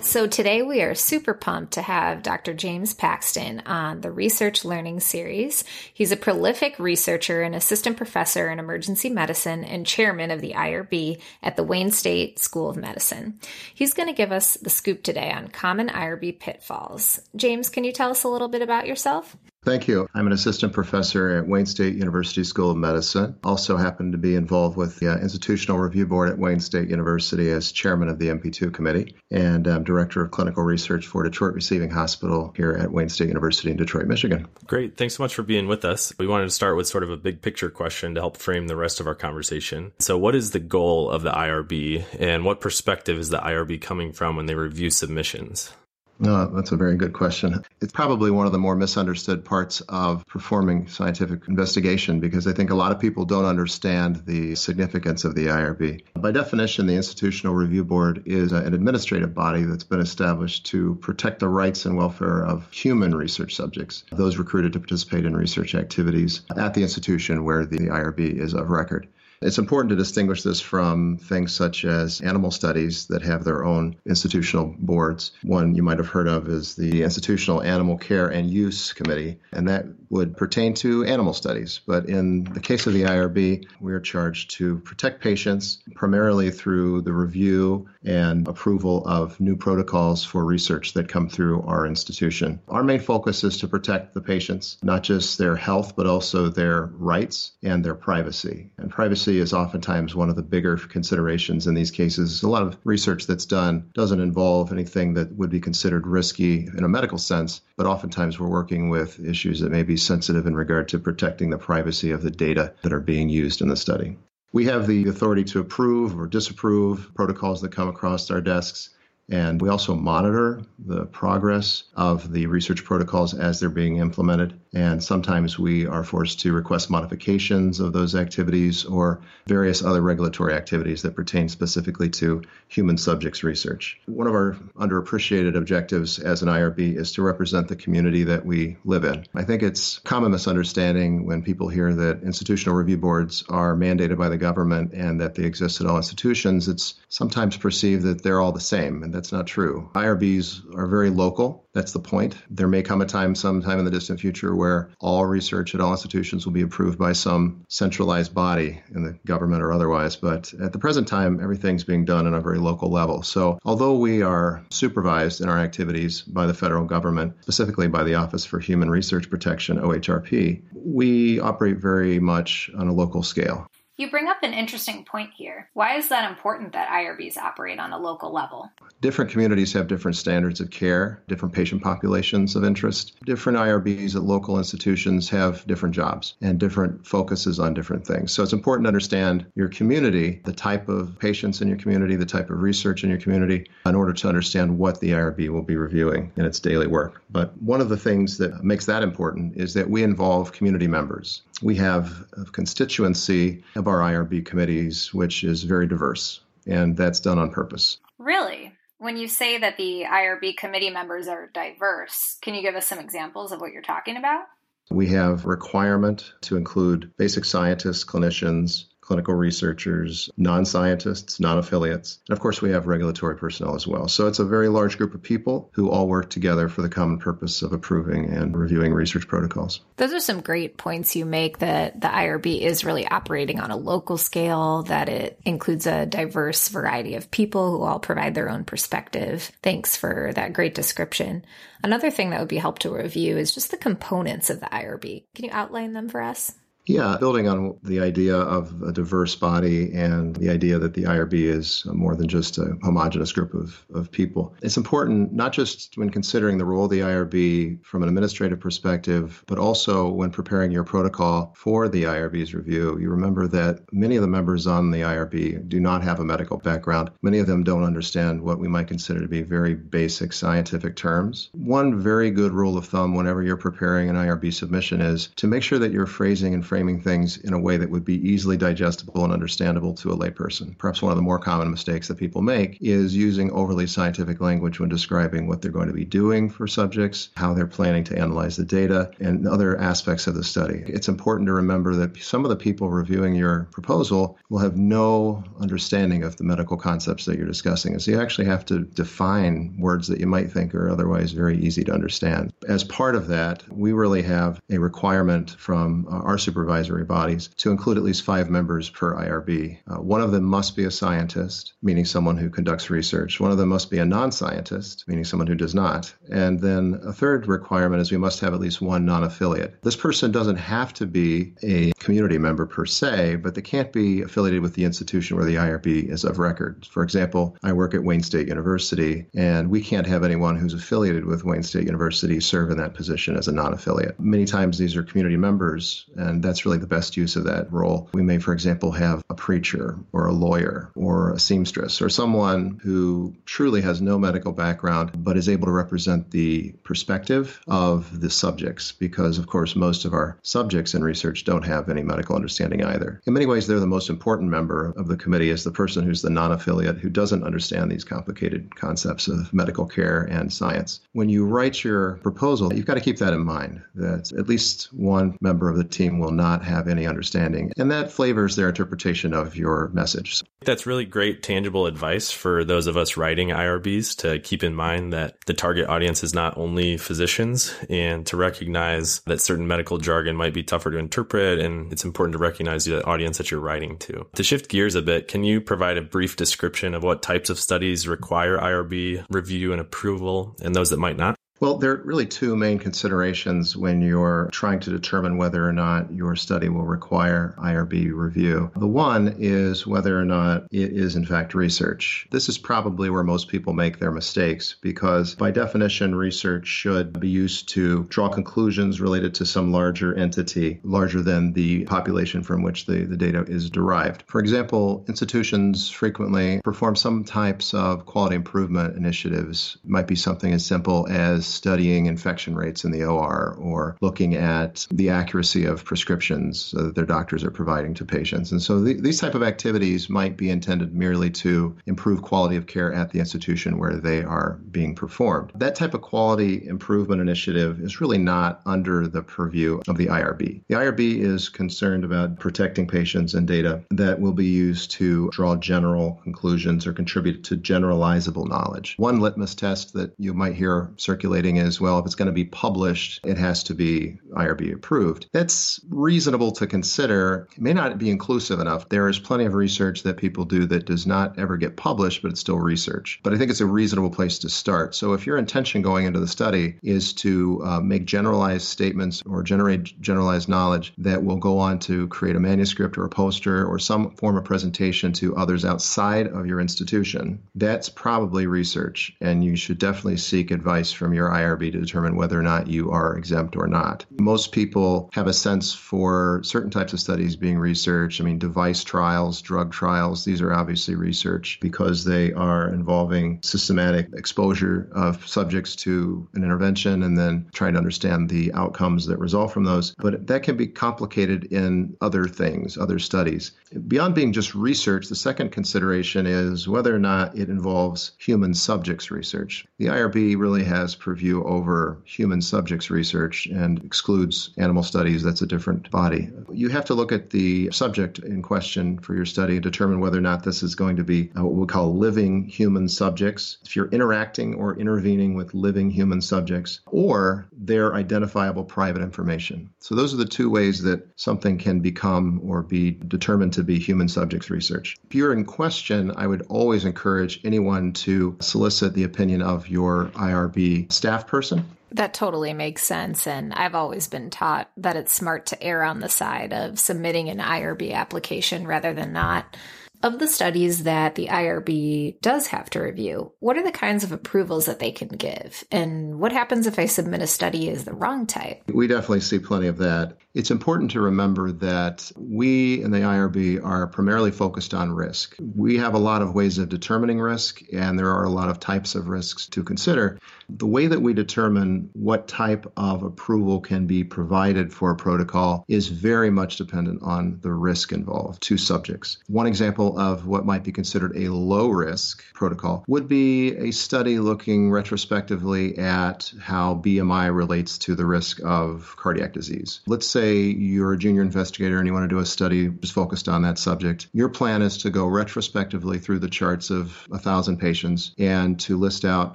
So 0.00 0.26
today 0.26 0.62
we 0.62 0.80
are 0.80 0.94
super 0.94 1.34
pumped 1.34 1.74
to 1.74 1.82
have 1.82 2.22
Dr. 2.22 2.54
James 2.54 2.94
Paxton 2.94 3.60
on 3.66 4.00
the 4.00 4.10
Research 4.10 4.64
Learning 4.64 5.00
Series. 5.00 5.64
He's 5.92 6.12
a 6.12 6.16
prolific 6.16 6.78
researcher 6.78 7.42
and 7.42 7.54
assistant 7.54 7.98
professor 7.98 8.48
in 8.48 8.58
emergency 8.58 9.10
medicine 9.10 9.64
and 9.64 9.84
chairman 9.84 10.30
of 10.30 10.40
the 10.40 10.52
IRB 10.52 11.20
at 11.42 11.56
the 11.56 11.62
Wayne 11.62 11.90
State 11.90 12.38
School 12.38 12.70
of 12.70 12.78
Medicine. 12.78 13.38
He's 13.74 13.92
going 13.92 14.08
to 14.08 14.14
give 14.14 14.32
us 14.32 14.54
the 14.54 14.70
scoop 14.70 15.02
today 15.02 15.30
on 15.30 15.48
common 15.48 15.88
IRB 15.88 16.38
pitfalls. 16.38 17.20
James, 17.36 17.68
can 17.68 17.84
you 17.84 17.92
tell 17.92 18.10
us 18.10 18.24
a 18.24 18.28
little 18.28 18.48
bit 18.48 18.62
about 18.62 18.86
yourself? 18.86 19.36
Thank 19.68 19.86
you. 19.86 20.08
I'm 20.14 20.26
an 20.26 20.32
assistant 20.32 20.72
professor 20.72 21.28
at 21.36 21.46
Wayne 21.46 21.66
State 21.66 21.94
University 21.94 22.42
School 22.42 22.70
of 22.70 22.78
Medicine. 22.78 23.36
Also 23.44 23.76
happen 23.76 24.10
to 24.12 24.16
be 24.16 24.34
involved 24.34 24.78
with 24.78 24.98
the 24.98 25.12
uh, 25.12 25.18
Institutional 25.18 25.78
Review 25.78 26.06
Board 26.06 26.30
at 26.30 26.38
Wayne 26.38 26.58
State 26.58 26.88
University 26.88 27.50
as 27.50 27.70
chairman 27.70 28.08
of 28.08 28.18
the 28.18 28.28
MP2 28.28 28.72
committee, 28.72 29.14
and 29.30 29.64
director 29.84 30.22
of 30.22 30.30
clinical 30.30 30.62
research 30.62 31.06
for 31.06 31.22
Detroit 31.22 31.52
Receiving 31.52 31.90
Hospital 31.90 32.54
here 32.56 32.78
at 32.80 32.90
Wayne 32.90 33.10
State 33.10 33.28
University 33.28 33.70
in 33.70 33.76
Detroit, 33.76 34.06
Michigan. 34.06 34.48
Great. 34.66 34.96
Thanks 34.96 35.16
so 35.16 35.22
much 35.22 35.34
for 35.34 35.42
being 35.42 35.68
with 35.68 35.84
us. 35.84 36.14
We 36.18 36.26
wanted 36.26 36.44
to 36.44 36.50
start 36.50 36.74
with 36.74 36.86
sort 36.86 37.02
of 37.02 37.10
a 37.10 37.18
big 37.18 37.42
picture 37.42 37.68
question 37.68 38.14
to 38.14 38.22
help 38.22 38.38
frame 38.38 38.68
the 38.68 38.76
rest 38.76 39.00
of 39.00 39.06
our 39.06 39.14
conversation. 39.14 39.92
So, 39.98 40.16
what 40.16 40.34
is 40.34 40.52
the 40.52 40.60
goal 40.60 41.10
of 41.10 41.20
the 41.20 41.30
IRB, 41.30 42.06
and 42.18 42.46
what 42.46 42.62
perspective 42.62 43.18
is 43.18 43.28
the 43.28 43.40
IRB 43.40 43.82
coming 43.82 44.14
from 44.14 44.34
when 44.34 44.46
they 44.46 44.54
review 44.54 44.88
submissions? 44.88 45.74
No, 46.20 46.46
that's 46.46 46.72
a 46.72 46.76
very 46.76 46.96
good 46.96 47.12
question. 47.12 47.62
It's 47.80 47.92
probably 47.92 48.30
one 48.30 48.46
of 48.46 48.52
the 48.52 48.58
more 48.58 48.74
misunderstood 48.74 49.44
parts 49.44 49.80
of 49.88 50.26
performing 50.26 50.88
scientific 50.88 51.46
investigation 51.46 52.18
because 52.18 52.46
I 52.46 52.52
think 52.52 52.70
a 52.70 52.74
lot 52.74 52.90
of 52.90 52.98
people 52.98 53.24
don't 53.24 53.44
understand 53.44 54.22
the 54.26 54.56
significance 54.56 55.24
of 55.24 55.34
the 55.36 55.46
IRB. 55.46 56.02
By 56.14 56.32
definition, 56.32 56.86
the 56.86 56.96
Institutional 56.96 57.54
Review 57.54 57.84
Board 57.84 58.22
is 58.26 58.52
an 58.52 58.74
administrative 58.74 59.32
body 59.32 59.62
that's 59.62 59.84
been 59.84 60.00
established 60.00 60.66
to 60.66 60.96
protect 60.96 61.38
the 61.38 61.48
rights 61.48 61.84
and 61.84 61.96
welfare 61.96 62.44
of 62.44 62.68
human 62.72 63.14
research 63.14 63.54
subjects, 63.54 64.04
those 64.10 64.38
recruited 64.38 64.72
to 64.72 64.80
participate 64.80 65.24
in 65.24 65.36
research 65.36 65.74
activities 65.74 66.42
at 66.56 66.74
the 66.74 66.82
institution 66.82 67.44
where 67.44 67.64
the 67.64 67.78
IRB 67.78 68.40
is 68.40 68.54
of 68.54 68.70
record. 68.70 69.08
It's 69.40 69.58
important 69.58 69.90
to 69.90 69.96
distinguish 69.96 70.42
this 70.42 70.60
from 70.60 71.16
things 71.16 71.54
such 71.54 71.84
as 71.84 72.20
animal 72.20 72.50
studies 72.50 73.06
that 73.06 73.22
have 73.22 73.44
their 73.44 73.64
own 73.64 73.94
institutional 74.04 74.74
boards. 74.78 75.30
One 75.42 75.76
you 75.76 75.82
might 75.82 75.98
have 75.98 76.08
heard 76.08 76.26
of 76.26 76.48
is 76.48 76.74
the 76.74 77.02
Institutional 77.02 77.62
Animal 77.62 77.98
Care 77.98 78.28
and 78.28 78.50
Use 78.50 78.92
Committee, 78.92 79.38
and 79.52 79.68
that 79.68 79.86
would 80.10 80.36
pertain 80.36 80.74
to 80.74 81.04
animal 81.04 81.32
studies. 81.34 81.80
But 81.86 82.06
in 82.06 82.44
the 82.44 82.60
case 82.60 82.86
of 82.86 82.94
the 82.94 83.02
IRB, 83.02 83.66
we 83.80 83.92
are 83.92 84.00
charged 84.00 84.50
to 84.52 84.78
protect 84.78 85.22
patients 85.22 85.78
primarily 85.94 86.50
through 86.50 87.02
the 87.02 87.12
review 87.12 87.88
and 88.04 88.48
approval 88.48 89.06
of 89.06 89.38
new 89.38 89.56
protocols 89.56 90.24
for 90.24 90.44
research 90.44 90.94
that 90.94 91.08
come 91.08 91.28
through 91.28 91.62
our 91.62 91.86
institution. 91.86 92.58
Our 92.68 92.82
main 92.82 93.00
focus 93.00 93.44
is 93.44 93.58
to 93.58 93.68
protect 93.68 94.14
the 94.14 94.20
patients, 94.20 94.78
not 94.82 95.02
just 95.04 95.38
their 95.38 95.56
health, 95.56 95.94
but 95.94 96.06
also 96.06 96.48
their 96.48 96.86
rights 96.86 97.52
and 97.62 97.84
their 97.84 97.94
privacy. 97.94 98.70
And 98.78 98.90
privacy 98.90 99.27
is 99.36 99.52
oftentimes 99.52 100.14
one 100.14 100.30
of 100.30 100.36
the 100.36 100.42
bigger 100.42 100.78
considerations 100.78 101.66
in 101.66 101.74
these 101.74 101.90
cases. 101.90 102.42
A 102.42 102.48
lot 102.48 102.62
of 102.62 102.78
research 102.84 103.26
that's 103.26 103.44
done 103.44 103.90
doesn't 103.92 104.20
involve 104.20 104.72
anything 104.72 105.12
that 105.14 105.30
would 105.36 105.50
be 105.50 105.60
considered 105.60 106.06
risky 106.06 106.66
in 106.74 106.84
a 106.84 106.88
medical 106.88 107.18
sense, 107.18 107.60
but 107.76 107.86
oftentimes 107.86 108.40
we're 108.40 108.48
working 108.48 108.88
with 108.88 109.20
issues 109.20 109.60
that 109.60 109.70
may 109.70 109.82
be 109.82 109.98
sensitive 109.98 110.46
in 110.46 110.56
regard 110.56 110.88
to 110.88 110.98
protecting 110.98 111.50
the 111.50 111.58
privacy 111.58 112.10
of 112.10 112.22
the 112.22 112.30
data 112.30 112.72
that 112.80 112.92
are 112.94 113.00
being 113.00 113.28
used 113.28 113.60
in 113.60 113.68
the 113.68 113.76
study. 113.76 114.16
We 114.52 114.64
have 114.64 114.86
the 114.86 115.08
authority 115.08 115.44
to 115.44 115.60
approve 115.60 116.18
or 116.18 116.26
disapprove 116.26 117.12
protocols 117.14 117.60
that 117.60 117.72
come 117.72 117.88
across 117.88 118.30
our 118.30 118.40
desks. 118.40 118.88
And 119.30 119.60
we 119.60 119.68
also 119.68 119.94
monitor 119.94 120.62
the 120.78 121.04
progress 121.04 121.84
of 121.94 122.32
the 122.32 122.46
research 122.46 122.84
protocols 122.84 123.34
as 123.34 123.60
they're 123.60 123.68
being 123.68 123.98
implemented. 123.98 124.58
And 124.72 125.02
sometimes 125.02 125.58
we 125.58 125.86
are 125.86 126.04
forced 126.04 126.40
to 126.40 126.52
request 126.52 126.90
modifications 126.90 127.80
of 127.80 127.92
those 127.92 128.14
activities 128.14 128.84
or 128.84 129.20
various 129.46 129.82
other 129.82 130.00
regulatory 130.00 130.54
activities 130.54 131.02
that 131.02 131.14
pertain 131.14 131.48
specifically 131.48 132.08
to 132.10 132.42
human 132.68 132.96
subjects 132.96 133.42
research. 133.42 134.00
One 134.06 134.26
of 134.26 134.34
our 134.34 134.56
underappreciated 134.76 135.56
objectives 135.56 136.18
as 136.18 136.42
an 136.42 136.48
IRB 136.48 136.96
is 136.96 137.12
to 137.12 137.22
represent 137.22 137.68
the 137.68 137.76
community 137.76 138.24
that 138.24 138.46
we 138.46 138.76
live 138.84 139.04
in. 139.04 139.24
I 139.34 139.44
think 139.44 139.62
it's 139.62 139.98
common 139.98 140.30
misunderstanding 140.30 141.26
when 141.26 141.42
people 141.42 141.68
hear 141.68 141.94
that 141.94 142.22
institutional 142.22 142.76
review 142.76 142.98
boards 142.98 143.44
are 143.48 143.74
mandated 143.74 144.16
by 144.16 144.28
the 144.28 144.38
government 144.38 144.92
and 144.92 145.20
that 145.20 145.34
they 145.34 145.44
exist 145.44 145.80
at 145.80 145.86
all 145.86 145.96
institutions. 145.96 146.68
It's 146.68 146.94
sometimes 147.08 147.56
perceived 147.56 148.04
that 148.04 148.22
they're 148.22 148.40
all 148.40 148.52
the 148.52 148.60
same. 148.60 149.02
And 149.02 149.17
that's 149.18 149.32
not 149.32 149.48
true. 149.48 149.90
IRBs 149.96 150.76
are 150.76 150.86
very 150.86 151.10
local. 151.10 151.66
That's 151.74 151.92
the 151.92 151.98
point. 151.98 152.36
There 152.50 152.68
may 152.68 152.82
come 152.82 153.00
a 153.00 153.04
time, 153.06 153.34
sometime 153.34 153.80
in 153.80 153.84
the 153.84 153.90
distant 153.90 154.20
future, 154.20 154.54
where 154.54 154.90
all 155.00 155.26
research 155.26 155.74
at 155.74 155.80
all 155.80 155.90
institutions 155.90 156.46
will 156.46 156.52
be 156.52 156.62
approved 156.62 157.00
by 157.00 157.14
some 157.14 157.64
centralized 157.68 158.32
body 158.32 158.80
in 158.94 159.02
the 159.02 159.18
government 159.26 159.62
or 159.64 159.72
otherwise. 159.72 160.14
But 160.14 160.54
at 160.62 160.72
the 160.72 160.78
present 160.78 161.08
time, 161.08 161.40
everything's 161.42 161.82
being 161.82 162.04
done 162.04 162.28
on 162.28 162.34
a 162.34 162.40
very 162.40 162.58
local 162.58 162.92
level. 162.92 163.24
So 163.24 163.58
although 163.64 163.98
we 163.98 164.22
are 164.22 164.64
supervised 164.70 165.40
in 165.40 165.48
our 165.48 165.58
activities 165.58 166.22
by 166.22 166.46
the 166.46 166.54
federal 166.54 166.84
government, 166.84 167.34
specifically 167.40 167.88
by 167.88 168.04
the 168.04 168.14
Office 168.14 168.44
for 168.44 168.60
Human 168.60 168.88
Research 168.88 169.28
Protection, 169.28 169.78
OHRP, 169.78 170.62
we 170.72 171.40
operate 171.40 171.78
very 171.78 172.20
much 172.20 172.70
on 172.78 172.86
a 172.86 172.94
local 172.94 173.24
scale. 173.24 173.68
You 173.98 174.08
bring 174.08 174.28
up 174.28 174.44
an 174.44 174.54
interesting 174.54 175.04
point 175.04 175.30
here. 175.34 175.68
Why 175.72 175.96
is 175.96 176.08
that 176.08 176.30
important 176.30 176.72
that 176.72 176.88
IRBs 176.88 177.36
operate 177.36 177.80
on 177.80 177.92
a 177.92 177.98
local 177.98 178.32
level? 178.32 178.70
Different 179.00 179.28
communities 179.28 179.72
have 179.72 179.88
different 179.88 180.16
standards 180.16 180.60
of 180.60 180.70
care, 180.70 181.20
different 181.26 181.52
patient 181.52 181.82
populations 181.82 182.54
of 182.54 182.62
interest. 182.62 183.16
Different 183.24 183.58
IRBs 183.58 184.14
at 184.14 184.22
local 184.22 184.56
institutions 184.56 185.28
have 185.30 185.66
different 185.66 185.96
jobs 185.96 186.36
and 186.40 186.60
different 186.60 187.04
focuses 187.04 187.58
on 187.58 187.74
different 187.74 188.06
things. 188.06 188.30
So 188.30 188.44
it's 188.44 188.52
important 188.52 188.84
to 188.84 188.88
understand 188.88 189.44
your 189.56 189.66
community, 189.68 190.42
the 190.44 190.52
type 190.52 190.88
of 190.88 191.18
patients 191.18 191.60
in 191.60 191.66
your 191.66 191.76
community, 191.76 192.14
the 192.14 192.24
type 192.24 192.50
of 192.50 192.62
research 192.62 193.02
in 193.02 193.10
your 193.10 193.18
community, 193.18 193.68
in 193.84 193.96
order 193.96 194.12
to 194.12 194.28
understand 194.28 194.78
what 194.78 195.00
the 195.00 195.10
IRB 195.10 195.48
will 195.48 195.62
be 195.62 195.76
reviewing 195.76 196.30
in 196.36 196.44
its 196.44 196.60
daily 196.60 196.86
work. 196.86 197.20
But 197.30 197.60
one 197.60 197.80
of 197.80 197.88
the 197.88 197.96
things 197.96 198.38
that 198.38 198.62
makes 198.62 198.86
that 198.86 199.02
important 199.02 199.56
is 199.56 199.74
that 199.74 199.90
we 199.90 200.04
involve 200.04 200.52
community 200.52 200.86
members. 200.86 201.42
We 201.62 201.76
have 201.76 202.24
a 202.32 202.44
constituency 202.44 203.64
of 203.74 203.88
our 203.88 203.98
IRB 203.98 204.46
committees, 204.46 205.12
which 205.12 205.42
is 205.44 205.64
very 205.64 205.86
diverse, 205.86 206.40
and 206.66 206.96
that's 206.96 207.20
done 207.20 207.38
on 207.38 207.50
purpose. 207.50 207.98
Really? 208.18 208.72
When 208.98 209.16
you 209.16 209.28
say 209.28 209.58
that 209.58 209.76
the 209.76 210.04
IRB 210.10 210.56
committee 210.56 210.90
members 210.90 211.28
are 211.28 211.50
diverse, 211.52 212.36
can 212.42 212.54
you 212.54 212.62
give 212.62 212.74
us 212.74 212.86
some 212.86 212.98
examples 212.98 213.52
of 213.52 213.60
what 213.60 213.72
you're 213.72 213.82
talking 213.82 214.16
about? 214.16 214.44
We 214.90 215.08
have 215.08 215.44
requirement 215.44 216.32
to 216.42 216.56
include 216.56 217.12
basic 217.16 217.44
scientists, 217.44 218.04
clinicians, 218.04 218.86
clinical 219.08 219.32
researchers, 219.32 220.28
non 220.36 220.66
scientists, 220.66 221.40
non 221.40 221.56
affiliates. 221.56 222.18
And 222.28 222.36
of 222.36 222.42
course, 222.42 222.60
we 222.60 222.70
have 222.72 222.86
regulatory 222.86 223.36
personnel 223.38 223.74
as 223.74 223.86
well. 223.86 224.06
So 224.06 224.26
it's 224.26 224.38
a 224.38 224.44
very 224.44 224.68
large 224.68 224.98
group 224.98 225.14
of 225.14 225.22
people 225.22 225.70
who 225.72 225.88
all 225.88 226.06
work 226.06 226.28
together 226.28 226.68
for 226.68 226.82
the 226.82 226.90
common 226.90 227.18
purpose 227.18 227.62
of 227.62 227.72
approving 227.72 228.26
and 228.26 228.54
reviewing 228.54 228.92
research 228.92 229.26
protocols. 229.26 229.80
Those 229.96 230.12
are 230.12 230.20
some 230.20 230.42
great 230.42 230.76
points 230.76 231.16
you 231.16 231.24
make 231.24 231.60
that 231.60 231.98
the 231.98 232.08
IRB 232.08 232.60
is 232.60 232.84
really 232.84 233.08
operating 233.08 233.60
on 233.60 233.70
a 233.70 233.78
local 233.78 234.18
scale, 234.18 234.82
that 234.82 235.08
it 235.08 235.40
includes 235.42 235.86
a 235.86 236.04
diverse 236.04 236.68
variety 236.68 237.14
of 237.14 237.30
people 237.30 237.70
who 237.70 237.84
all 237.84 238.00
provide 238.00 238.34
their 238.34 238.50
own 238.50 238.64
perspective. 238.64 239.50
Thanks 239.62 239.96
for 239.96 240.32
that 240.34 240.52
great 240.52 240.74
description. 240.74 241.46
Another 241.82 242.10
thing 242.10 242.28
that 242.30 242.40
would 242.40 242.48
be 242.48 242.58
helpful 242.58 242.90
to 242.90 242.96
review 243.02 243.38
is 243.38 243.54
just 243.54 243.70
the 243.70 243.78
components 243.78 244.50
of 244.50 244.60
the 244.60 244.66
IRB. 244.66 245.24
Can 245.34 245.46
you 245.46 245.50
outline 245.50 245.94
them 245.94 246.10
for 246.10 246.20
us? 246.20 246.52
Yeah, 246.88 247.18
building 247.20 247.48
on 247.48 247.76
the 247.82 248.00
idea 248.00 248.36
of 248.36 248.82
a 248.82 248.92
diverse 248.92 249.36
body 249.36 249.92
and 249.92 250.34
the 250.36 250.48
idea 250.48 250.78
that 250.78 250.94
the 250.94 251.04
IRB 251.04 251.34
is 251.34 251.84
more 251.86 252.16
than 252.16 252.28
just 252.28 252.56
a 252.56 252.76
homogenous 252.82 253.30
group 253.30 253.52
of, 253.52 253.84
of 253.94 254.10
people. 254.10 254.54
It's 254.62 254.78
important 254.78 255.32
not 255.34 255.52
just 255.52 255.98
when 255.98 256.08
considering 256.08 256.56
the 256.56 256.64
role 256.64 256.84
of 256.84 256.90
the 256.90 257.00
IRB 257.00 257.84
from 257.84 258.02
an 258.02 258.08
administrative 258.08 258.58
perspective, 258.58 259.44
but 259.46 259.58
also 259.58 260.08
when 260.08 260.30
preparing 260.30 260.70
your 260.70 260.82
protocol 260.82 261.52
for 261.56 261.88
the 261.88 262.04
IRB's 262.04 262.54
review. 262.54 262.98
You 262.98 263.10
remember 263.10 263.46
that 263.48 263.80
many 263.92 264.16
of 264.16 264.22
the 264.22 264.28
members 264.28 264.66
on 264.66 264.90
the 264.90 265.02
IRB 265.02 265.68
do 265.68 265.80
not 265.80 266.02
have 266.02 266.20
a 266.20 266.24
medical 266.24 266.56
background. 266.56 267.10
Many 267.20 267.38
of 267.38 267.46
them 267.46 267.64
don't 267.64 267.84
understand 267.84 268.40
what 268.40 268.58
we 268.58 268.68
might 268.68 268.88
consider 268.88 269.20
to 269.20 269.28
be 269.28 269.42
very 269.42 269.74
basic 269.74 270.32
scientific 270.32 270.96
terms. 270.96 271.50
One 271.52 272.00
very 272.00 272.30
good 272.30 272.52
rule 272.52 272.78
of 272.78 272.86
thumb 272.86 273.14
whenever 273.14 273.42
you're 273.42 273.58
preparing 273.58 274.08
an 274.08 274.16
IRB 274.16 274.54
submission 274.54 275.02
is 275.02 275.28
to 275.36 275.46
make 275.46 275.62
sure 275.62 275.78
that 275.78 275.92
you're 275.92 276.06
phrasing 276.06 276.54
and 276.54 276.64
framing 276.78 277.00
things 277.00 277.38
in 277.38 277.52
a 277.52 277.58
way 277.58 277.76
that 277.76 277.90
would 277.90 278.04
be 278.04 278.20
easily 278.28 278.56
digestible 278.56 279.24
and 279.24 279.32
understandable 279.32 279.92
to 279.92 280.12
a 280.12 280.16
layperson. 280.16 280.78
Perhaps 280.78 281.02
one 281.02 281.10
of 281.10 281.16
the 281.16 281.22
more 281.22 281.40
common 281.40 281.68
mistakes 281.72 282.06
that 282.06 282.16
people 282.16 282.40
make 282.40 282.78
is 282.80 283.16
using 283.16 283.50
overly 283.50 283.84
scientific 283.84 284.40
language 284.40 284.78
when 284.78 284.88
describing 284.88 285.48
what 285.48 285.60
they're 285.60 285.72
going 285.72 285.88
to 285.88 285.92
be 285.92 286.04
doing 286.04 286.48
for 286.48 286.68
subjects, 286.68 287.30
how 287.36 287.52
they're 287.52 287.66
planning 287.66 288.04
to 288.04 288.16
analyze 288.16 288.54
the 288.54 288.64
data, 288.64 289.10
and 289.18 289.44
other 289.48 289.76
aspects 289.80 290.28
of 290.28 290.36
the 290.36 290.44
study. 290.44 290.84
It's 290.86 291.08
important 291.08 291.48
to 291.48 291.52
remember 291.52 291.96
that 291.96 292.16
some 292.22 292.44
of 292.44 292.48
the 292.48 292.54
people 292.54 292.90
reviewing 292.90 293.34
your 293.34 293.66
proposal 293.72 294.38
will 294.48 294.60
have 294.60 294.76
no 294.76 295.42
understanding 295.58 296.22
of 296.22 296.36
the 296.36 296.44
medical 296.44 296.76
concepts 296.76 297.24
that 297.24 297.36
you're 297.36 297.46
discussing. 297.48 297.94
And 297.94 298.00
so 298.00 298.12
you 298.12 298.20
actually 298.20 298.46
have 298.46 298.64
to 298.66 298.84
define 298.84 299.74
words 299.80 300.06
that 300.06 300.20
you 300.20 300.28
might 300.28 300.52
think 300.52 300.76
are 300.76 300.88
otherwise 300.88 301.32
very 301.32 301.58
easy 301.58 301.82
to 301.82 301.92
understand. 301.92 302.52
As 302.68 302.84
part 302.84 303.16
of 303.16 303.26
that, 303.26 303.64
we 303.68 303.92
really 303.92 304.22
have 304.22 304.60
a 304.70 304.78
requirement 304.78 305.56
from 305.58 306.06
our 306.08 306.38
our 306.38 306.38
supervisory 306.68 307.04
bodies 307.04 307.48
to 307.56 307.70
include 307.70 307.96
at 307.96 308.02
least 308.02 308.22
five 308.22 308.50
members 308.50 308.90
per 308.90 309.14
IRB. 309.14 309.78
Uh, 309.90 310.02
one 310.02 310.20
of 310.20 310.32
them 310.32 310.44
must 310.44 310.76
be 310.76 310.84
a 310.84 310.90
scientist, 310.90 311.72
meaning 311.80 312.04
someone 312.04 312.36
who 312.36 312.50
conducts 312.50 312.90
research. 312.90 313.40
One 313.40 313.50
of 313.50 313.56
them 313.56 313.70
must 313.70 313.90
be 313.90 313.96
a 313.98 314.04
non 314.04 314.30
scientist, 314.30 315.04
meaning 315.06 315.24
someone 315.24 315.46
who 315.46 315.54
does 315.54 315.74
not. 315.74 316.12
And 316.30 316.60
then 316.60 317.00
a 317.06 317.12
third 317.12 317.48
requirement 317.48 318.02
is 318.02 318.12
we 318.12 318.18
must 318.18 318.40
have 318.40 318.52
at 318.52 318.60
least 318.60 318.82
one 318.82 319.06
non 319.06 319.24
affiliate. 319.24 319.82
This 319.82 319.96
person 319.96 320.30
doesn't 320.30 320.56
have 320.56 320.92
to 320.94 321.06
be 321.06 321.54
a 321.62 321.92
community 321.92 322.36
member 322.36 322.66
per 322.66 322.84
se, 322.84 323.36
but 323.36 323.54
they 323.54 323.62
can't 323.62 323.90
be 323.90 324.20
affiliated 324.20 324.60
with 324.60 324.74
the 324.74 324.84
institution 324.84 325.38
where 325.38 325.46
the 325.46 325.56
IRB 325.56 326.10
is 326.10 326.24
of 326.24 326.38
record. 326.38 326.86
For 326.90 327.02
example, 327.02 327.56
I 327.62 327.72
work 327.72 327.94
at 327.94 328.04
Wayne 328.04 328.22
State 328.22 328.48
University, 328.48 329.24
and 329.34 329.70
we 329.70 329.80
can't 329.80 330.06
have 330.06 330.22
anyone 330.22 330.56
who's 330.56 330.74
affiliated 330.74 331.24
with 331.24 331.44
Wayne 331.44 331.62
State 331.62 331.86
University 331.86 332.40
serve 332.40 332.70
in 332.70 332.76
that 332.76 332.92
position 332.92 333.36
as 333.36 333.48
a 333.48 333.52
non 333.52 333.72
affiliate. 333.72 334.20
Many 334.20 334.44
times 334.44 334.76
these 334.76 334.96
are 334.96 335.02
community 335.02 335.38
members, 335.38 336.04
and 336.16 336.42
that's 336.48 336.64
really 336.64 336.78
the 336.78 336.86
best 336.86 337.16
use 337.16 337.36
of 337.36 337.44
that 337.44 337.70
role. 337.72 338.08
We 338.12 338.22
may, 338.22 338.38
for 338.38 338.52
example, 338.52 338.90
have 338.92 339.22
a 339.28 339.34
preacher 339.34 339.98
or 340.12 340.26
a 340.26 340.32
lawyer 340.32 340.90
or 340.94 341.32
a 341.32 341.38
seamstress 341.38 342.00
or 342.00 342.08
someone 342.08 342.80
who 342.82 343.34
truly 343.44 343.82
has 343.82 344.00
no 344.00 344.18
medical 344.18 344.52
background 344.52 345.12
but 345.22 345.36
is 345.36 345.48
able 345.48 345.66
to 345.66 345.72
represent 345.72 346.30
the 346.30 346.72
perspective 346.84 347.60
of 347.68 348.20
the 348.20 348.30
subjects 348.30 348.92
because, 348.92 349.38
of 349.38 349.46
course, 349.46 349.76
most 349.76 350.04
of 350.04 350.14
our 350.14 350.38
subjects 350.42 350.94
in 350.94 351.04
research 351.04 351.44
don't 351.44 351.66
have 351.66 351.88
any 351.88 352.02
medical 352.02 352.34
understanding 352.34 352.82
either. 352.82 353.20
In 353.26 353.34
many 353.34 353.46
ways, 353.46 353.66
they're 353.66 353.80
the 353.80 353.86
most 353.86 354.08
important 354.08 354.50
member 354.50 354.94
of 354.96 355.08
the 355.08 355.16
committee 355.16 355.50
is 355.50 355.64
the 355.64 355.70
person 355.70 356.04
who's 356.04 356.22
the 356.22 356.30
non 356.30 356.52
affiliate 356.52 356.98
who 356.98 357.10
doesn't 357.10 357.44
understand 357.44 357.90
these 357.90 358.04
complicated 358.04 358.74
concepts 358.74 359.28
of 359.28 359.52
medical 359.52 359.86
care 359.86 360.22
and 360.22 360.52
science. 360.52 361.00
When 361.12 361.28
you 361.28 361.44
write 361.44 361.84
your 361.84 362.14
proposal, 362.22 362.72
you've 362.72 362.86
got 362.86 362.94
to 362.94 363.00
keep 363.00 363.18
that 363.18 363.34
in 363.34 363.44
mind 363.44 363.82
that 363.94 364.32
at 364.32 364.48
least 364.48 364.92
one 364.94 365.36
member 365.40 365.68
of 365.68 365.76
the 365.76 365.84
team 365.84 366.18
will 366.18 366.30
not 366.38 366.64
have 366.64 366.88
any 366.88 367.06
understanding, 367.06 367.70
and 367.76 367.90
that 367.90 368.10
flavors 368.10 368.56
their 368.56 368.70
interpretation 368.70 369.34
of 369.34 369.56
your 369.56 369.90
message. 369.92 370.42
That's 370.64 370.86
really 370.86 371.04
great 371.04 371.42
tangible 371.42 371.86
advice 371.86 372.30
for 372.30 372.64
those 372.64 372.86
of 372.86 372.96
us 372.96 373.16
writing 373.16 373.48
IRBs 373.48 374.16
to 374.18 374.38
keep 374.38 374.64
in 374.64 374.74
mind 374.74 375.12
that 375.12 375.36
the 375.46 375.54
target 375.54 375.88
audience 375.88 376.24
is 376.24 376.34
not 376.34 376.56
only 376.56 376.96
physicians 376.96 377.74
and 377.90 378.26
to 378.26 378.36
recognize 378.36 379.20
that 379.26 379.40
certain 379.40 379.68
medical 379.68 379.98
jargon 379.98 380.36
might 380.36 380.54
be 380.54 380.62
tougher 380.62 380.90
to 380.90 380.98
interpret 380.98 381.58
and 381.58 381.92
it's 381.92 382.04
important 382.04 382.32
to 382.32 382.38
recognize 382.38 382.84
the 382.84 383.04
audience 383.04 383.38
that 383.38 383.50
you're 383.50 383.60
writing 383.60 383.98
to. 383.98 384.26
To 384.34 384.42
shift 384.42 384.68
gears 384.68 384.94
a 384.94 385.02
bit, 385.02 385.28
can 385.28 385.44
you 385.44 385.60
provide 385.60 385.98
a 385.98 386.02
brief 386.02 386.36
description 386.36 386.94
of 386.94 387.02
what 387.02 387.22
types 387.22 387.50
of 387.50 387.58
studies 387.58 388.08
require 388.08 388.58
IRB 388.58 389.26
review 389.28 389.72
and 389.72 389.80
approval 389.80 390.56
and 390.62 390.74
those 390.74 390.90
that 390.90 390.98
might 390.98 391.16
not? 391.16 391.36
Well, 391.60 391.78
there 391.78 391.90
are 391.90 392.02
really 392.04 392.26
two 392.26 392.56
main 392.56 392.78
considerations 392.78 393.76
when 393.76 394.00
you're 394.00 394.48
trying 394.52 394.78
to 394.80 394.90
determine 394.90 395.38
whether 395.38 395.66
or 395.66 395.72
not 395.72 396.12
your 396.12 396.36
study 396.36 396.68
will 396.68 396.84
require 396.84 397.56
IRB 397.58 398.12
review. 398.14 398.70
The 398.76 398.86
one 398.86 399.34
is 399.38 399.84
whether 399.84 400.16
or 400.16 400.24
not 400.24 400.66
it 400.70 400.92
is, 400.92 401.16
in 401.16 401.26
fact, 401.26 401.54
research. 401.54 402.28
This 402.30 402.48
is 402.48 402.58
probably 402.58 403.10
where 403.10 403.24
most 403.24 403.48
people 403.48 403.72
make 403.72 403.98
their 403.98 404.12
mistakes 404.12 404.76
because, 404.80 405.34
by 405.34 405.50
definition, 405.50 406.14
research 406.14 406.68
should 406.68 407.18
be 407.18 407.28
used 407.28 407.68
to 407.70 408.04
draw 408.04 408.28
conclusions 408.28 409.00
related 409.00 409.34
to 409.34 409.46
some 409.46 409.72
larger 409.72 410.14
entity, 410.14 410.78
larger 410.84 411.22
than 411.22 411.54
the 411.54 411.84
population 411.86 412.44
from 412.44 412.62
which 412.62 412.86
the, 412.86 413.04
the 413.04 413.16
data 413.16 413.44
is 413.48 413.68
derived. 413.68 414.22
For 414.28 414.38
example, 414.38 415.04
institutions 415.08 415.90
frequently 415.90 416.60
perform 416.62 416.94
some 416.94 417.24
types 417.24 417.74
of 417.74 418.06
quality 418.06 418.36
improvement 418.36 418.96
initiatives. 418.96 419.76
It 419.82 419.90
might 419.90 420.06
be 420.06 420.14
something 420.14 420.52
as 420.52 420.64
simple 420.64 421.08
as 421.10 421.47
studying 421.48 422.06
infection 422.06 422.54
rates 422.54 422.84
in 422.84 422.90
the 422.90 423.04
OR 423.04 423.56
or 423.60 423.96
looking 424.00 424.34
at 424.34 424.86
the 424.90 425.10
accuracy 425.10 425.64
of 425.64 425.84
prescriptions 425.84 426.74
uh, 426.76 426.84
that 426.84 426.94
their 426.94 427.06
doctors 427.06 427.44
are 427.44 427.50
providing 427.50 427.94
to 427.94 428.04
patients. 428.04 428.52
And 428.52 428.62
so 428.62 428.80
the, 428.80 428.94
these 428.94 429.20
type 429.20 429.34
of 429.34 429.42
activities 429.42 430.08
might 430.08 430.36
be 430.36 430.50
intended 430.50 430.94
merely 430.94 431.30
to 431.30 431.76
improve 431.86 432.22
quality 432.22 432.56
of 432.56 432.66
care 432.66 432.92
at 432.92 433.10
the 433.10 433.18
institution 433.18 433.78
where 433.78 433.96
they 433.96 434.22
are 434.22 434.58
being 434.70 434.94
performed. 434.94 435.52
That 435.54 435.74
type 435.74 435.94
of 435.94 436.02
quality 436.02 436.66
improvement 436.66 437.20
initiative 437.20 437.80
is 437.80 438.00
really 438.00 438.18
not 438.18 438.60
under 438.66 439.06
the 439.06 439.22
purview 439.22 439.80
of 439.88 439.96
the 439.96 440.06
IRB. 440.06 440.62
The 440.68 440.74
IRB 440.74 441.20
is 441.20 441.48
concerned 441.48 442.04
about 442.04 442.38
protecting 442.38 442.86
patients 442.86 443.34
and 443.34 443.46
data 443.46 443.82
that 443.90 444.20
will 444.20 444.32
be 444.32 444.46
used 444.46 444.90
to 444.92 445.28
draw 445.30 445.56
general 445.56 446.20
conclusions 446.22 446.86
or 446.86 446.92
contribute 446.92 447.44
to 447.44 447.56
generalizable 447.56 448.48
knowledge. 448.48 448.94
One 448.98 449.20
litmus 449.20 449.54
test 449.54 449.94
that 449.94 450.12
you 450.18 450.34
might 450.34 450.54
hear 450.54 450.90
circulating 451.38 451.64
is 451.64 451.80
well, 451.80 452.00
if 452.00 452.06
it's 452.06 452.16
going 452.16 452.26
to 452.26 452.32
be 452.32 452.44
published, 452.44 453.20
it 453.24 453.38
has 453.38 453.62
to 453.64 453.74
be 453.74 454.18
IRB 454.32 454.74
approved. 454.74 455.28
That's 455.32 455.78
reasonable 455.88 456.50
to 456.52 456.66
consider. 456.66 457.48
It 457.52 457.60
may 457.60 457.72
not 457.72 457.96
be 457.98 458.10
inclusive 458.10 458.58
enough. 458.58 458.88
There 458.88 459.08
is 459.08 459.20
plenty 459.20 459.44
of 459.44 459.54
research 459.54 460.02
that 460.02 460.16
people 460.16 460.44
do 460.44 460.66
that 460.66 460.86
does 460.86 461.06
not 461.06 461.38
ever 461.38 461.56
get 461.56 461.76
published, 461.76 462.22
but 462.22 462.32
it's 462.32 462.40
still 462.40 462.58
research. 462.58 463.20
But 463.22 463.34
I 463.34 463.38
think 463.38 463.50
it's 463.52 463.60
a 463.60 463.66
reasonable 463.66 464.10
place 464.10 464.40
to 464.40 464.48
start. 464.48 464.96
So 464.96 465.12
if 465.12 465.26
your 465.26 465.38
intention 465.38 465.80
going 465.80 466.06
into 466.06 466.18
the 466.18 466.26
study 466.26 466.76
is 466.82 467.12
to 467.14 467.62
uh, 467.64 467.80
make 467.80 468.04
generalized 468.04 468.66
statements 468.66 469.22
or 469.24 469.44
generate 469.44 470.00
generalized 470.00 470.48
knowledge 470.48 470.92
that 470.98 471.22
will 471.22 471.36
go 471.36 471.58
on 471.58 471.78
to 471.80 472.08
create 472.08 472.34
a 472.34 472.40
manuscript 472.40 472.98
or 472.98 473.04
a 473.04 473.08
poster 473.08 473.64
or 473.64 473.78
some 473.78 474.10
form 474.16 474.36
of 474.36 474.44
presentation 474.44 475.12
to 475.12 475.36
others 475.36 475.64
outside 475.64 476.26
of 476.26 476.46
your 476.46 476.60
institution, 476.60 477.40
that's 477.54 477.88
probably 477.88 478.48
research. 478.48 479.12
And 479.20 479.44
you 479.44 479.54
should 479.54 479.78
definitely 479.78 480.16
seek 480.16 480.50
advice 480.50 480.92
from 480.92 481.14
your 481.14 481.27
IRB 481.30 481.72
to 481.72 481.80
determine 481.80 482.16
whether 482.16 482.38
or 482.38 482.42
not 482.42 482.66
you 482.66 482.90
are 482.90 483.16
exempt 483.16 483.56
or 483.56 483.66
not. 483.66 484.04
Most 484.18 484.52
people 484.52 485.10
have 485.12 485.26
a 485.26 485.32
sense 485.32 485.72
for 485.72 486.40
certain 486.44 486.70
types 486.70 486.92
of 486.92 487.00
studies 487.00 487.36
being 487.36 487.58
researched. 487.58 488.20
I 488.20 488.24
mean, 488.24 488.38
device 488.38 488.84
trials, 488.84 489.42
drug 489.42 489.72
trials, 489.72 490.24
these 490.24 490.42
are 490.42 490.52
obviously 490.52 490.94
research 490.94 491.58
because 491.60 492.04
they 492.04 492.32
are 492.32 492.68
involving 492.72 493.40
systematic 493.42 494.08
exposure 494.14 494.88
of 494.92 495.26
subjects 495.26 495.76
to 495.76 496.28
an 496.34 496.44
intervention 496.44 497.02
and 497.02 497.16
then 497.16 497.46
trying 497.52 497.72
to 497.74 497.78
understand 497.78 498.28
the 498.28 498.52
outcomes 498.54 499.06
that 499.06 499.18
result 499.18 499.52
from 499.52 499.64
those. 499.64 499.94
But 499.98 500.26
that 500.26 500.42
can 500.42 500.56
be 500.56 500.66
complicated 500.66 501.44
in 501.52 501.96
other 502.00 502.24
things, 502.26 502.76
other 502.76 502.98
studies. 502.98 503.52
Beyond 503.86 504.14
being 504.14 504.32
just 504.32 504.54
research, 504.54 505.08
the 505.08 505.14
second 505.14 505.52
consideration 505.52 506.26
is 506.26 506.68
whether 506.68 506.94
or 506.94 506.98
not 506.98 507.36
it 507.36 507.48
involves 507.48 508.12
human 508.18 508.54
subjects 508.54 509.10
research. 509.10 509.66
The 509.78 509.86
IRB 509.86 510.38
really 510.38 510.64
has 510.64 510.94
purview 511.18 511.42
over 511.42 511.98
human 512.04 512.40
subjects 512.40 512.90
research 512.90 513.46
and 513.46 513.84
excludes 513.84 514.50
animal 514.56 514.84
studies. 514.84 515.20
That's 515.20 515.42
a 515.42 515.46
different 515.46 515.90
body. 515.90 516.30
You 516.52 516.68
have 516.68 516.84
to 516.84 516.94
look 516.94 517.10
at 517.10 517.30
the 517.30 517.72
subject 517.72 518.20
in 518.20 518.40
question 518.40 519.00
for 519.00 519.16
your 519.16 519.26
study 519.26 519.54
and 519.54 519.62
determine 519.62 519.98
whether 519.98 520.18
or 520.18 520.20
not 520.20 520.44
this 520.44 520.62
is 520.62 520.76
going 520.76 520.94
to 520.94 521.02
be 521.02 521.32
uh, 521.36 521.44
what 521.44 521.54
we 521.54 521.66
call 521.66 521.92
living 521.92 522.44
human 522.44 522.88
subjects. 522.88 523.58
If 523.64 523.74
you're 523.74 523.88
interacting 523.88 524.54
or 524.54 524.78
intervening 524.78 525.34
with 525.34 525.54
living 525.54 525.90
human 525.90 526.20
subjects, 526.20 526.80
or 526.86 527.48
their 527.50 527.94
identifiable 527.94 528.62
private 528.62 529.02
information. 529.02 529.70
So, 529.80 529.96
those 529.96 530.14
are 530.14 530.18
the 530.18 530.24
two 530.24 530.50
ways 530.50 530.82
that 530.82 531.08
something 531.16 531.58
can 531.58 531.80
become 531.80 532.40
or 532.44 532.62
be 532.62 532.92
determined 532.92 533.54
to 533.54 533.64
be 533.64 533.80
human 533.80 534.08
subjects 534.08 534.50
research. 534.50 534.96
If 535.04 535.16
you're 535.16 535.32
in 535.32 535.44
question, 535.44 536.12
I 536.14 536.28
would 536.28 536.46
always 536.48 536.84
encourage 536.84 537.40
anyone 537.44 537.92
to 538.04 538.36
solicit 538.40 538.94
the 538.94 539.04
opinion 539.04 539.42
of 539.42 539.68
your 539.68 540.06
IRB 540.14 540.92
staff 540.92 541.07
person 541.26 541.64
That 541.92 542.14
totally 542.14 542.52
makes 542.52 542.82
sense. 542.82 543.26
And 543.26 543.52
I've 543.54 543.74
always 543.74 544.08
been 544.08 544.30
taught 544.30 544.70
that 544.76 544.96
it's 544.96 545.12
smart 545.12 545.46
to 545.46 545.62
err 545.62 545.82
on 545.82 546.00
the 546.00 546.08
side 546.08 546.52
of 546.52 546.78
submitting 546.78 547.28
an 547.28 547.38
IRB 547.38 547.92
application 547.92 548.66
rather 548.66 548.92
than 548.92 549.12
not. 549.12 549.56
Of 550.00 550.20
the 550.20 550.28
studies 550.28 550.84
that 550.84 551.16
the 551.16 551.26
IRB 551.26 552.20
does 552.20 552.46
have 552.48 552.70
to 552.70 552.80
review, 552.80 553.32
what 553.40 553.56
are 553.56 553.64
the 553.64 553.72
kinds 553.72 554.04
of 554.04 554.12
approvals 554.12 554.66
that 554.66 554.78
they 554.78 554.92
can 554.92 555.08
give? 555.08 555.64
And 555.72 556.20
what 556.20 556.30
happens 556.30 556.68
if 556.68 556.78
I 556.78 556.86
submit 556.86 557.20
a 557.20 557.26
study 557.26 557.68
as 557.68 557.84
the 557.84 557.94
wrong 557.94 558.26
type? 558.26 558.62
We 558.72 558.86
definitely 558.86 559.20
see 559.20 559.40
plenty 559.40 559.66
of 559.66 559.78
that. 559.78 560.16
It's 560.38 560.52
important 560.52 560.92
to 560.92 561.00
remember 561.00 561.50
that 561.50 562.12
we 562.16 562.80
in 562.80 562.92
the 562.92 562.98
IRB 562.98 563.60
are 563.64 563.88
primarily 563.88 564.30
focused 564.30 564.72
on 564.72 564.92
risk. 564.92 565.34
We 565.56 565.78
have 565.78 565.94
a 565.94 565.98
lot 565.98 566.22
of 566.22 566.32
ways 566.32 566.58
of 566.58 566.68
determining 566.68 567.18
risk, 567.18 567.60
and 567.72 567.98
there 567.98 568.12
are 568.12 568.22
a 568.22 568.30
lot 568.30 568.48
of 568.48 568.60
types 568.60 568.94
of 568.94 569.08
risks 569.08 569.48
to 569.48 569.64
consider. 569.64 570.20
The 570.48 570.64
way 570.64 570.86
that 570.86 571.02
we 571.02 571.12
determine 571.12 571.90
what 571.92 572.28
type 572.28 572.70
of 572.76 573.02
approval 573.02 573.58
can 573.60 573.88
be 573.88 574.04
provided 574.04 574.72
for 574.72 574.92
a 574.92 574.96
protocol 574.96 575.64
is 575.66 575.88
very 575.88 576.30
much 576.30 576.56
dependent 576.56 577.02
on 577.02 577.40
the 577.42 577.52
risk 577.52 577.90
involved, 577.90 578.40
to 578.44 578.56
subjects. 578.56 579.18
One 579.26 579.48
example 579.48 579.98
of 579.98 580.28
what 580.28 580.46
might 580.46 580.62
be 580.62 580.70
considered 580.70 581.16
a 581.16 581.30
low 581.30 581.68
risk 581.68 582.22
protocol 582.32 582.84
would 582.86 583.08
be 583.08 583.56
a 583.56 583.72
study 583.72 584.20
looking 584.20 584.70
retrospectively 584.70 585.76
at 585.78 586.32
how 586.40 586.76
BMI 586.76 587.34
relates 587.34 587.76
to 587.78 587.96
the 587.96 588.06
risk 588.06 588.40
of 588.44 588.94
cardiac 588.96 589.32
disease. 589.32 589.80
Let's 589.88 590.06
say 590.06 590.27
you're 590.34 590.92
a 590.92 590.98
junior 590.98 591.22
investigator 591.22 591.78
and 591.78 591.86
you 591.86 591.92
want 591.92 592.04
to 592.04 592.14
do 592.14 592.18
a 592.18 592.26
study 592.26 592.68
just 592.68 592.92
focused 592.92 593.28
on 593.28 593.42
that 593.42 593.58
subject. 593.58 594.08
Your 594.12 594.28
plan 594.28 594.62
is 594.62 594.78
to 594.78 594.90
go 594.90 595.06
retrospectively 595.06 595.98
through 595.98 596.18
the 596.18 596.28
charts 596.28 596.70
of 596.70 597.06
a 597.12 597.18
thousand 597.18 597.58
patients 597.58 598.12
and 598.18 598.58
to 598.60 598.76
list 598.76 599.04
out 599.04 599.34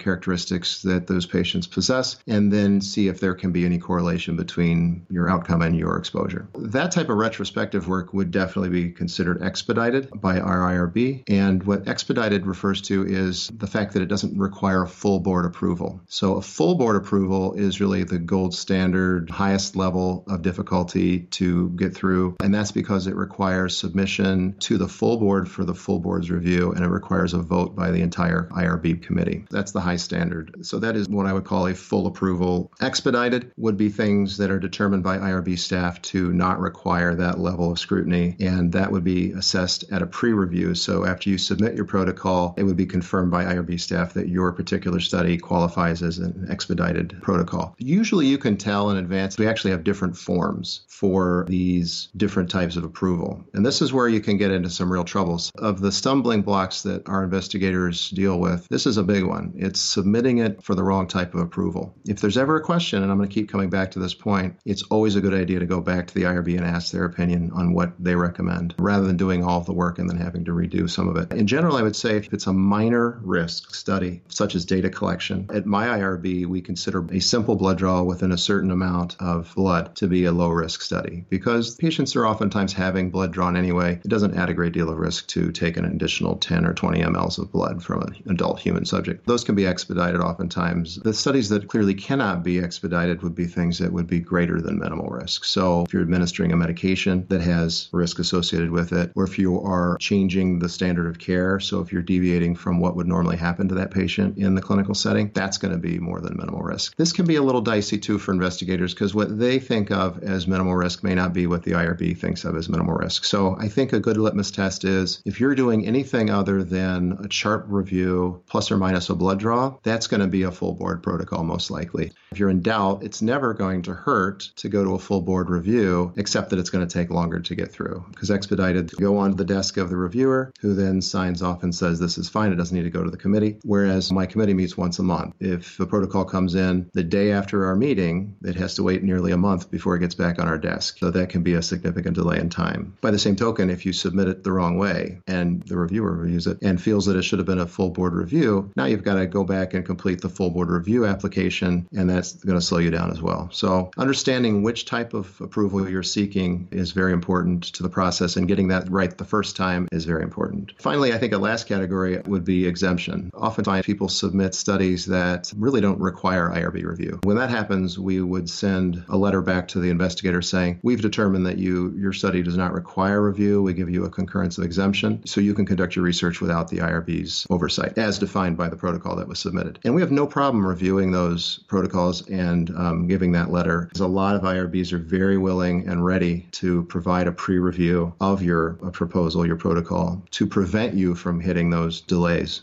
characteristics 0.00 0.82
that 0.82 1.06
those 1.06 1.26
patients 1.26 1.66
possess, 1.66 2.16
and 2.26 2.52
then 2.52 2.80
see 2.80 3.08
if 3.08 3.20
there 3.20 3.34
can 3.34 3.52
be 3.52 3.64
any 3.64 3.78
correlation 3.78 4.36
between 4.36 5.06
your 5.10 5.30
outcome 5.30 5.62
and 5.62 5.76
your 5.76 5.96
exposure. 5.96 6.48
That 6.54 6.92
type 6.92 7.08
of 7.08 7.16
retrospective 7.16 7.88
work 7.88 8.12
would 8.12 8.30
definitely 8.30 8.70
be 8.70 8.90
considered 8.90 9.42
expedited 9.42 10.10
by 10.20 10.38
IRB. 10.38 11.24
And 11.28 11.62
what 11.62 11.88
expedited 11.88 12.46
refers 12.46 12.82
to 12.82 13.06
is 13.06 13.48
the 13.48 13.66
fact 13.66 13.94
that 13.94 14.02
it 14.02 14.06
doesn't 14.06 14.38
require 14.38 14.86
full 14.86 15.20
board 15.20 15.46
approval. 15.46 16.00
So 16.08 16.36
a 16.36 16.42
full 16.42 16.74
board 16.74 16.96
approval 16.96 17.54
is 17.54 17.80
really 17.80 18.04
the 18.04 18.18
gold 18.18 18.54
standard, 18.54 19.30
highest 19.30 19.76
level 19.76 20.24
of 20.28 20.42
difficulty 20.42 20.83
to 20.84 21.70
get 21.70 21.94
through. 21.94 22.36
And 22.42 22.54
that's 22.54 22.72
because 22.72 23.06
it 23.06 23.14
requires 23.14 23.76
submission 23.76 24.56
to 24.60 24.78
the 24.78 24.88
full 24.88 25.18
board 25.18 25.50
for 25.50 25.64
the 25.64 25.74
full 25.74 26.00
board's 26.00 26.30
review, 26.30 26.72
and 26.72 26.84
it 26.84 26.88
requires 26.88 27.34
a 27.34 27.38
vote 27.38 27.76
by 27.76 27.90
the 27.90 28.00
entire 28.00 28.48
IRB 28.52 29.02
committee. 29.02 29.44
That's 29.50 29.72
the 29.72 29.80
high 29.80 29.96
standard. 29.96 30.64
So 30.64 30.78
that 30.78 30.94
that 30.94 31.00
is 31.00 31.08
what 31.08 31.26
I 31.26 31.32
would 31.32 31.44
call 31.44 31.66
a 31.66 31.74
full 31.74 32.06
approval. 32.06 32.70
Expedited 32.80 33.50
would 33.56 33.76
be 33.76 33.88
things 33.88 34.36
that 34.36 34.50
are 34.50 34.60
determined 34.60 35.02
by 35.02 35.18
IRB 35.18 35.58
staff 35.58 36.00
to 36.02 36.32
not 36.32 36.60
require 36.60 37.16
that 37.16 37.40
level 37.40 37.72
of 37.72 37.80
scrutiny, 37.80 38.36
and 38.38 38.72
that 38.72 38.92
would 38.92 39.02
be 39.02 39.32
assessed 39.32 39.84
at 39.90 40.02
a 40.02 40.06
pre 40.06 40.32
review. 40.32 40.74
So 40.74 41.04
after 41.04 41.30
you 41.30 41.38
submit 41.38 41.74
your 41.74 41.84
protocol, 41.84 42.54
it 42.56 42.62
would 42.62 42.76
be 42.76 42.86
confirmed 42.86 43.32
by 43.32 43.44
IRB 43.44 43.80
staff 43.80 44.14
that 44.14 44.28
your 44.28 44.52
particular 44.52 45.00
study 45.00 45.36
qualifies 45.36 46.02
as 46.02 46.18
an 46.18 46.46
expedited 46.48 47.18
protocol. 47.22 47.74
Usually 47.78 48.26
you 48.26 48.38
can 48.38 48.56
tell 48.56 48.90
in 48.90 48.96
advance, 48.96 49.36
we 49.36 49.48
actually 49.48 49.72
have 49.72 49.82
different 49.82 50.16
forms 50.16 50.63
for 50.88 51.46
these 51.48 52.08
different 52.16 52.50
types 52.50 52.76
of 52.76 52.84
approval. 52.84 53.44
And 53.54 53.64
this 53.64 53.82
is 53.82 53.92
where 53.92 54.08
you 54.08 54.20
can 54.20 54.36
get 54.36 54.50
into 54.50 54.70
some 54.70 54.92
real 54.92 55.04
troubles. 55.04 55.50
Of 55.56 55.80
the 55.80 55.92
stumbling 55.92 56.42
blocks 56.42 56.82
that 56.82 57.08
our 57.08 57.24
investigators 57.24 58.10
deal 58.10 58.38
with, 58.38 58.66
this 58.68 58.86
is 58.86 58.96
a 58.96 59.02
big 59.02 59.24
one. 59.24 59.52
It's 59.56 59.80
submitting 59.80 60.38
it 60.38 60.62
for 60.62 60.74
the 60.74 60.82
wrong 60.82 61.06
type 61.06 61.34
of 61.34 61.40
approval. 61.40 61.94
If 62.06 62.20
there's 62.20 62.38
ever 62.38 62.56
a 62.56 62.62
question, 62.62 63.02
and 63.02 63.10
I'm 63.10 63.18
going 63.18 63.28
to 63.28 63.34
keep 63.34 63.50
coming 63.50 63.70
back 63.70 63.90
to 63.92 63.98
this 63.98 64.14
point, 64.14 64.56
it's 64.64 64.82
always 64.84 65.16
a 65.16 65.20
good 65.20 65.34
idea 65.34 65.58
to 65.58 65.66
go 65.66 65.80
back 65.80 66.06
to 66.06 66.14
the 66.14 66.22
IRB 66.22 66.56
and 66.56 66.66
ask 66.66 66.92
their 66.92 67.04
opinion 67.04 67.50
on 67.54 67.74
what 67.74 67.92
they 67.98 68.14
recommend 68.14 68.74
rather 68.78 69.06
than 69.06 69.16
doing 69.16 69.44
all 69.44 69.60
of 69.60 69.66
the 69.66 69.72
work 69.72 69.98
and 69.98 70.08
then 70.08 70.18
having 70.18 70.44
to 70.44 70.52
redo 70.52 70.88
some 70.88 71.08
of 71.08 71.16
it. 71.16 71.32
In 71.32 71.46
general, 71.46 71.76
I 71.76 71.82
would 71.82 71.96
say 71.96 72.16
if 72.16 72.32
it's 72.32 72.46
a 72.46 72.52
minor 72.52 73.20
risk 73.22 73.74
study, 73.74 74.22
such 74.28 74.54
as 74.54 74.64
data 74.64 74.90
collection, 74.90 75.48
at 75.52 75.66
my 75.66 75.86
IRB, 75.98 76.46
we 76.46 76.60
consider 76.60 77.06
a 77.12 77.20
simple 77.20 77.56
blood 77.56 77.78
draw 77.78 78.02
within 78.02 78.32
a 78.32 78.38
certain 78.38 78.70
amount 78.70 79.16
of 79.20 79.52
blood 79.54 79.94
to 79.96 80.06
be 80.06 80.24
a 80.24 80.32
low 80.32 80.48
risk 80.54 80.82
study 80.82 81.24
because 81.28 81.76
patients 81.76 82.16
are 82.16 82.26
oftentimes 82.26 82.72
having 82.72 83.10
blood 83.10 83.32
drawn 83.32 83.56
anyway. 83.56 84.00
It 84.04 84.08
doesn't 84.08 84.36
add 84.36 84.50
a 84.50 84.54
great 84.54 84.72
deal 84.72 84.88
of 84.88 84.98
risk 84.98 85.26
to 85.28 85.52
take 85.52 85.76
an 85.76 85.84
additional 85.84 86.36
10 86.36 86.66
or 86.66 86.74
20 86.74 87.00
mLs 87.02 87.38
of 87.38 87.52
blood 87.52 87.82
from 87.82 88.02
an 88.02 88.14
adult 88.28 88.60
human 88.60 88.84
subject. 88.84 89.26
Those 89.26 89.44
can 89.44 89.54
be 89.54 89.66
expedited 89.66 90.20
oftentimes. 90.20 90.96
The 90.96 91.14
studies 91.14 91.48
that 91.50 91.68
clearly 91.68 91.94
cannot 91.94 92.42
be 92.42 92.58
expedited 92.58 93.22
would 93.22 93.34
be 93.34 93.46
things 93.46 93.78
that 93.78 93.92
would 93.92 94.06
be 94.06 94.20
greater 94.20 94.60
than 94.60 94.78
minimal 94.78 95.08
risk. 95.08 95.44
So 95.44 95.82
if 95.82 95.92
you're 95.92 96.02
administering 96.02 96.52
a 96.52 96.56
medication 96.56 97.26
that 97.28 97.40
has 97.40 97.88
risk 97.92 98.18
associated 98.18 98.70
with 98.70 98.92
it, 98.92 99.12
or 99.14 99.24
if 99.24 99.38
you 99.38 99.60
are 99.60 99.96
changing 99.98 100.58
the 100.58 100.68
standard 100.68 101.06
of 101.08 101.18
care, 101.18 101.60
so 101.60 101.80
if 101.80 101.92
you're 101.92 102.02
deviating 102.02 102.54
from 102.54 102.80
what 102.80 102.96
would 102.96 103.06
normally 103.06 103.36
happen 103.36 103.68
to 103.68 103.74
that 103.74 103.90
patient 103.90 104.38
in 104.38 104.54
the 104.54 104.62
clinical 104.62 104.94
setting, 104.94 105.30
that's 105.34 105.58
going 105.58 105.72
to 105.72 105.78
be 105.78 105.98
more 105.98 106.20
than 106.20 106.36
minimal 106.36 106.60
risk. 106.60 106.96
This 106.96 107.12
can 107.12 107.26
be 107.26 107.36
a 107.36 107.42
little 107.42 107.60
dicey 107.60 107.98
too 107.98 108.18
for 108.18 108.32
investigators 108.32 108.94
because 108.94 109.14
what 109.14 109.38
they 109.38 109.58
think 109.58 109.90
of 109.90 110.22
as 110.22 110.43
minimal 110.46 110.74
risk 110.74 111.02
may 111.02 111.14
not 111.14 111.32
be 111.32 111.46
what 111.46 111.62
the 111.62 111.72
IRB 111.72 112.16
thinks 112.18 112.44
of 112.44 112.56
as 112.56 112.68
minimal 112.68 112.94
risk. 112.94 113.24
So 113.24 113.56
I 113.58 113.68
think 113.68 113.92
a 113.92 114.00
good 114.00 114.16
litmus 114.16 114.50
test 114.50 114.84
is 114.84 115.22
if 115.24 115.40
you're 115.40 115.54
doing 115.54 115.86
anything 115.86 116.30
other 116.30 116.62
than 116.62 117.18
a 117.24 117.28
chart 117.28 117.66
review 117.68 118.42
plus 118.46 118.70
or 118.70 118.76
minus 118.76 119.10
a 119.10 119.14
blood 119.14 119.38
draw, 119.38 119.76
that's 119.82 120.06
going 120.06 120.20
to 120.20 120.26
be 120.26 120.42
a 120.42 120.50
full 120.50 120.74
board 120.74 121.02
protocol, 121.02 121.44
most 121.44 121.70
likely. 121.70 122.12
If 122.32 122.38
you're 122.38 122.50
in 122.50 122.62
doubt, 122.62 123.04
it's 123.04 123.22
never 123.22 123.54
going 123.54 123.82
to 123.82 123.94
hurt 123.94 124.50
to 124.56 124.68
go 124.68 124.84
to 124.84 124.94
a 124.94 124.98
full 124.98 125.20
board 125.20 125.50
review, 125.50 126.12
except 126.16 126.50
that 126.50 126.58
it's 126.58 126.70
going 126.70 126.86
to 126.86 126.92
take 126.92 127.10
longer 127.10 127.40
to 127.40 127.54
get 127.54 127.70
through. 127.70 128.04
Because 128.10 128.30
expedited 128.30 128.90
go 128.96 129.18
onto 129.18 129.36
the 129.36 129.44
desk 129.44 129.76
of 129.76 129.90
the 129.90 129.96
reviewer, 129.96 130.52
who 130.60 130.74
then 130.74 131.00
signs 131.00 131.42
off 131.42 131.62
and 131.62 131.74
says 131.74 131.98
this 131.98 132.18
is 132.18 132.28
fine, 132.28 132.52
it 132.52 132.56
doesn't 132.56 132.76
need 132.76 132.84
to 132.84 132.90
go 132.90 133.04
to 133.04 133.10
the 133.10 133.16
committee. 133.16 133.58
Whereas 133.62 134.10
my 134.10 134.26
committee 134.26 134.54
meets 134.54 134.76
once 134.76 134.98
a 134.98 135.02
month. 135.02 135.34
If 135.40 135.76
the 135.76 135.86
protocol 135.86 136.24
comes 136.24 136.54
in 136.54 136.90
the 136.92 137.04
day 137.04 137.32
after 137.32 137.66
our 137.66 137.76
meeting, 137.76 138.36
it 138.42 138.56
has 138.56 138.74
to 138.76 138.82
wait 138.82 139.02
nearly 139.02 139.32
a 139.32 139.36
month 139.36 139.70
before 139.70 139.96
it 139.96 140.00
gets 140.00 140.14
back 140.14 140.33
on 140.38 140.48
our 140.48 140.58
desk. 140.58 140.98
So 140.98 141.10
that 141.10 141.28
can 141.28 141.42
be 141.42 141.54
a 141.54 141.62
significant 141.62 142.14
delay 142.16 142.38
in 142.38 142.50
time. 142.50 142.96
By 143.00 143.10
the 143.10 143.18
same 143.18 143.36
token, 143.36 143.70
if 143.70 143.86
you 143.86 143.92
submit 143.92 144.28
it 144.28 144.44
the 144.44 144.52
wrong 144.52 144.78
way 144.78 145.20
and 145.26 145.62
the 145.62 145.76
reviewer 145.76 146.12
reviews 146.12 146.46
it 146.46 146.58
and 146.62 146.80
feels 146.80 147.06
that 147.06 147.16
it 147.16 147.22
should 147.22 147.38
have 147.38 147.46
been 147.46 147.58
a 147.58 147.66
full 147.66 147.90
board 147.90 148.14
review, 148.14 148.70
now 148.76 148.84
you've 148.86 149.04
got 149.04 149.14
to 149.14 149.26
go 149.26 149.44
back 149.44 149.74
and 149.74 149.84
complete 149.84 150.20
the 150.20 150.28
full 150.28 150.50
board 150.50 150.68
review 150.70 151.06
application, 151.06 151.86
and 151.96 152.08
that's 152.08 152.32
going 152.32 152.58
to 152.58 152.64
slow 152.64 152.78
you 152.78 152.90
down 152.90 153.10
as 153.10 153.20
well. 153.20 153.48
So, 153.52 153.90
understanding 153.96 154.62
which 154.62 154.84
type 154.84 155.14
of 155.14 155.40
approval 155.40 155.88
you're 155.88 156.02
seeking 156.02 156.68
is 156.70 156.92
very 156.92 157.12
important 157.12 157.64
to 157.74 157.82
the 157.82 157.88
process, 157.88 158.36
and 158.36 158.48
getting 158.48 158.68
that 158.68 158.90
right 158.90 159.16
the 159.16 159.24
first 159.24 159.56
time 159.56 159.88
is 159.92 160.04
very 160.04 160.22
important. 160.22 160.72
Finally, 160.78 161.12
I 161.12 161.18
think 161.18 161.32
a 161.32 161.38
last 161.38 161.66
category 161.66 162.18
would 162.26 162.44
be 162.44 162.66
exemption. 162.66 163.30
Oftentimes, 163.34 163.84
people 163.84 164.08
submit 164.08 164.54
studies 164.54 165.06
that 165.06 165.52
really 165.56 165.80
don't 165.80 166.00
require 166.00 166.50
IRB 166.50 166.84
review. 166.84 167.20
When 167.22 167.36
that 167.36 167.50
happens, 167.50 167.98
we 167.98 168.20
would 168.20 168.48
send 168.48 169.04
a 169.08 169.16
letter 169.16 169.42
back 169.42 169.68
to 169.68 169.80
the 169.80 169.90
investigator 169.90 170.23
saying, 170.42 170.80
We've 170.82 171.00
determined 171.00 171.46
that 171.46 171.58
you 171.58 171.94
your 171.96 172.12
study 172.12 172.42
does 172.42 172.56
not 172.56 172.72
require 172.72 173.22
review. 173.22 173.62
We 173.62 173.74
give 173.74 173.90
you 173.90 174.04
a 174.04 174.10
concurrence 174.10 174.58
of 174.58 174.64
exemption, 174.64 175.24
so 175.26 175.40
you 175.40 175.54
can 175.54 175.66
conduct 175.66 175.96
your 175.96 176.04
research 176.04 176.40
without 176.40 176.68
the 176.68 176.78
IRB's 176.78 177.46
oversight, 177.50 177.98
as 177.98 178.18
defined 178.18 178.56
by 178.56 178.68
the 178.68 178.76
protocol 178.76 179.16
that 179.16 179.28
was 179.28 179.38
submitted. 179.38 179.78
And 179.84 179.94
we 179.94 180.00
have 180.00 180.10
no 180.10 180.26
problem 180.26 180.66
reviewing 180.66 181.12
those 181.12 181.58
protocols 181.68 182.28
and 182.28 182.70
um, 182.76 183.06
giving 183.06 183.32
that 183.32 183.50
letter. 183.50 183.82
Because 183.82 184.00
a 184.00 184.06
lot 184.06 184.36
of 184.36 184.42
IRBs 184.42 184.92
are 184.92 184.98
very 184.98 185.38
willing 185.38 185.86
and 185.88 186.04
ready 186.04 186.46
to 186.52 186.84
provide 186.84 187.26
a 187.26 187.32
pre 187.32 187.58
review 187.58 188.14
of 188.20 188.42
your 188.42 188.74
proposal, 188.92 189.46
your 189.46 189.56
protocol, 189.56 190.22
to 190.32 190.46
prevent 190.46 190.94
you 190.94 191.14
from 191.14 191.40
hitting 191.40 191.70
those 191.70 192.00
delays. 192.00 192.62